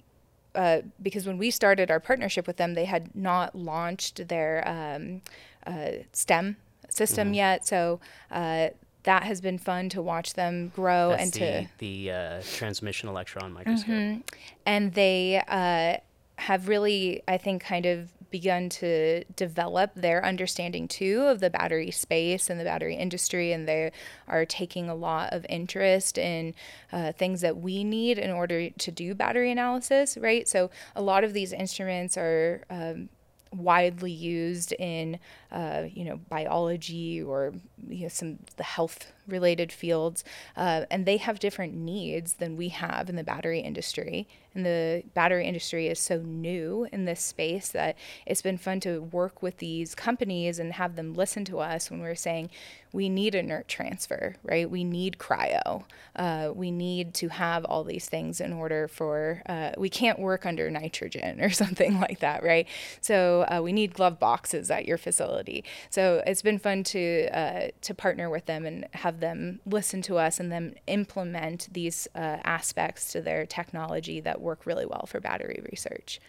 uh, 0.55 0.81
because 1.01 1.25
when 1.25 1.37
we 1.37 1.49
started 1.49 1.89
our 1.89 1.99
partnership 1.99 2.45
with 2.45 2.57
them, 2.57 2.75
they 2.75 2.85
had 2.85 3.15
not 3.15 3.55
launched 3.55 4.27
their 4.27 4.63
um, 4.67 5.21
uh, 5.65 6.03
STEM 6.11 6.57
system 6.89 7.29
mm-hmm. 7.29 7.35
yet. 7.35 7.67
So 7.67 7.99
uh, 8.29 8.69
that 9.03 9.23
has 9.23 9.41
been 9.41 9.57
fun 9.57 9.89
to 9.89 10.01
watch 10.01 10.33
them 10.33 10.71
grow 10.75 11.09
That's 11.09 11.23
and 11.23 11.33
the, 11.33 11.39
to 11.39 11.67
the 11.79 12.11
uh, 12.11 12.41
transmission 12.55 13.09
electron 13.09 13.53
microscope. 13.53 13.89
Mm-hmm. 13.89 14.19
And 14.65 14.93
they 14.93 15.43
uh, 15.47 15.97
have 16.37 16.67
really, 16.67 17.21
I 17.27 17.37
think, 17.37 17.63
kind 17.63 17.85
of 17.85 18.09
begun 18.33 18.67
to 18.67 19.23
develop 19.35 19.91
their 19.93 20.25
understanding 20.25 20.87
too 20.87 21.21
of 21.21 21.39
the 21.39 21.51
battery 21.51 21.91
space 21.91 22.49
and 22.49 22.59
the 22.59 22.63
battery 22.63 22.95
industry, 22.95 23.51
and 23.51 23.67
they 23.67 23.91
are 24.27 24.43
taking 24.43 24.89
a 24.89 24.95
lot 24.95 25.31
of 25.31 25.45
interest 25.49 26.17
in 26.17 26.55
uh, 26.91 27.11
things 27.11 27.41
that 27.41 27.57
we 27.57 27.83
need 27.83 28.17
in 28.17 28.31
order 28.31 28.71
to 28.71 28.91
do 28.91 29.13
battery 29.13 29.51
analysis, 29.51 30.17
right? 30.19 30.47
So 30.47 30.71
a 30.95 31.01
lot 31.01 31.23
of 31.23 31.33
these 31.33 31.53
instruments 31.53 32.17
are. 32.17 32.63
Um, 32.69 33.09
widely 33.53 34.11
used 34.11 34.73
in 34.73 35.19
uh, 35.51 35.83
you 35.91 36.05
know 36.05 36.17
biology 36.29 37.21
or 37.21 37.53
you 37.87 38.03
know, 38.03 38.07
some 38.07 38.39
the 38.57 38.63
health 38.63 39.11
related 39.27 39.71
fields 39.71 40.23
uh, 40.57 40.85
and 40.91 41.05
they 41.05 41.17
have 41.17 41.39
different 41.39 41.73
needs 41.73 42.33
than 42.33 42.57
we 42.57 42.69
have 42.69 43.09
in 43.09 43.15
the 43.15 43.23
battery 43.23 43.59
industry 43.59 44.27
and 44.55 44.65
the 44.65 45.03
battery 45.13 45.45
industry 45.45 45.87
is 45.87 45.99
so 45.99 46.17
new 46.17 46.87
in 46.91 47.05
this 47.05 47.21
space 47.21 47.69
that 47.69 47.97
it's 48.25 48.41
been 48.41 48.57
fun 48.57 48.79
to 48.81 49.01
work 49.01 49.41
with 49.41 49.57
these 49.57 49.95
companies 49.95 50.59
and 50.59 50.73
have 50.73 50.95
them 50.95 51.13
listen 51.13 51.45
to 51.45 51.59
us 51.59 51.89
when 51.89 52.01
we're 52.01 52.15
saying 52.15 52.49
we 52.93 53.09
need 53.09 53.33
inert 53.33 53.67
transfer, 53.67 54.35
right? 54.43 54.69
We 54.69 54.83
need 54.83 55.17
cryo. 55.17 55.83
Uh, 56.15 56.51
we 56.53 56.69
need 56.69 57.15
to 57.15 57.27
have 57.27 57.65
all 57.65 57.83
these 57.83 58.05
things 58.05 58.39
in 58.39 58.53
order 58.53 58.87
for, 58.87 59.41
uh, 59.47 59.71
we 59.79 59.89
can't 59.89 60.19
work 60.19 60.45
under 60.45 60.69
nitrogen 60.69 61.41
or 61.41 61.49
something 61.49 61.99
like 61.99 62.19
that, 62.19 62.43
right? 62.43 62.67
So 63.01 63.45
uh, 63.51 63.61
we 63.63 63.73
need 63.73 63.95
glove 63.95 64.19
boxes 64.19 64.69
at 64.69 64.85
your 64.85 64.99
facility. 64.99 65.63
So 65.89 66.21
it's 66.27 66.43
been 66.43 66.59
fun 66.59 66.83
to, 66.85 67.29
uh, 67.33 67.67
to 67.81 67.93
partner 67.95 68.29
with 68.29 68.45
them 68.45 68.65
and 68.67 68.87
have 68.93 69.19
them 69.19 69.59
listen 69.65 70.03
to 70.03 70.17
us 70.17 70.39
and 70.39 70.51
then 70.51 70.75
implement 70.85 71.69
these 71.73 72.07
uh, 72.13 72.37
aspects 72.43 73.11
to 73.13 73.21
their 73.21 73.47
technology 73.47 74.19
that 74.19 74.39
work 74.43 74.65
really 74.65 74.85
well 74.85 75.05
for 75.07 75.19
battery 75.19 75.61
research. 75.71 76.19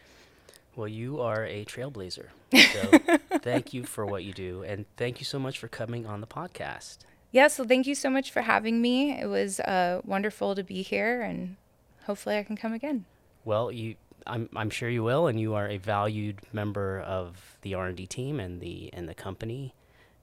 Well, 0.77 0.89
you 0.89 1.21
are 1.21 1.45
a 1.45 1.65
trailblazer. 1.65 2.29
So 2.73 3.19
thank 3.39 3.73
you 3.73 3.85
for 3.85 4.07
what 4.07 4.25
you 4.25 4.33
do. 4.33 4.63
And 4.63 4.87
thank 4.97 5.21
you 5.21 5.25
so 5.25 5.39
much 5.39 5.59
for 5.59 5.69
coming 5.69 6.07
on 6.07 6.21
the 6.21 6.27
podcast. 6.27 6.99
Yeah, 7.33 7.49
so 7.49 7.65
thank 7.65 7.87
you 7.87 7.95
so 7.97 8.11
much 8.11 8.31
for 8.31 8.43
having 8.43 8.81
me. 8.81 9.11
It 9.11 9.27
was 9.27 9.59
uh, 9.61 10.01
wonderful 10.05 10.55
to 10.55 10.63
be 10.63 10.83
here, 10.83 11.21
and 11.21 11.57
hopefully 12.05 12.39
I 12.39 12.45
can 12.45 12.57
come 12.57 12.73
again. 12.73 13.07
Well, 13.45 13.73
you, 13.73 13.97
I'm, 14.25 14.49
I'm 14.55 14.71
sure 14.71 14.89
you 14.89 15.03
will, 15.03 15.27
and 15.27 15.41
you 15.41 15.55
are 15.55 15.69
a 15.69 15.79
valued 15.79 16.41
member 16.53 17.01
of 17.01 17.59
the 17.63 17.75
R&D 17.75 18.07
team 18.07 18.39
and 18.39 18.61
the 18.61 18.91
and 18.93 19.09
the 19.09 19.15
company, 19.15 19.75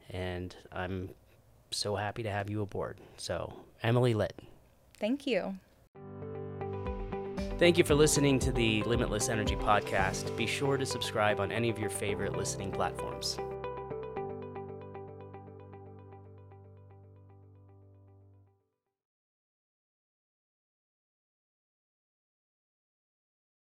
and 0.10 0.56
I'm 0.72 1.10
so 1.70 1.98
happy 1.98 2.24
to 2.24 2.32
have 2.32 2.50
you 2.50 2.62
aboard. 2.62 2.98
So, 3.18 3.54
Emily 3.84 4.14
Litt. 4.14 4.40
Thank 4.98 5.28
you. 5.28 5.56
Thank 7.62 7.78
you 7.78 7.84
for 7.84 7.94
listening 7.94 8.40
to 8.40 8.52
the 8.52 8.82
Limitless 8.86 9.30
Energy 9.30 9.56
Podcast. 9.56 10.36
Be 10.36 10.48
sure 10.48 10.78
to 10.78 10.86
subscribe 10.86 11.40
on 11.40 11.52
any 11.52 11.70
of 11.70 11.78
your 11.78 11.92
favorite 11.92 12.36
listening 12.36 12.72
platforms. 12.72 13.38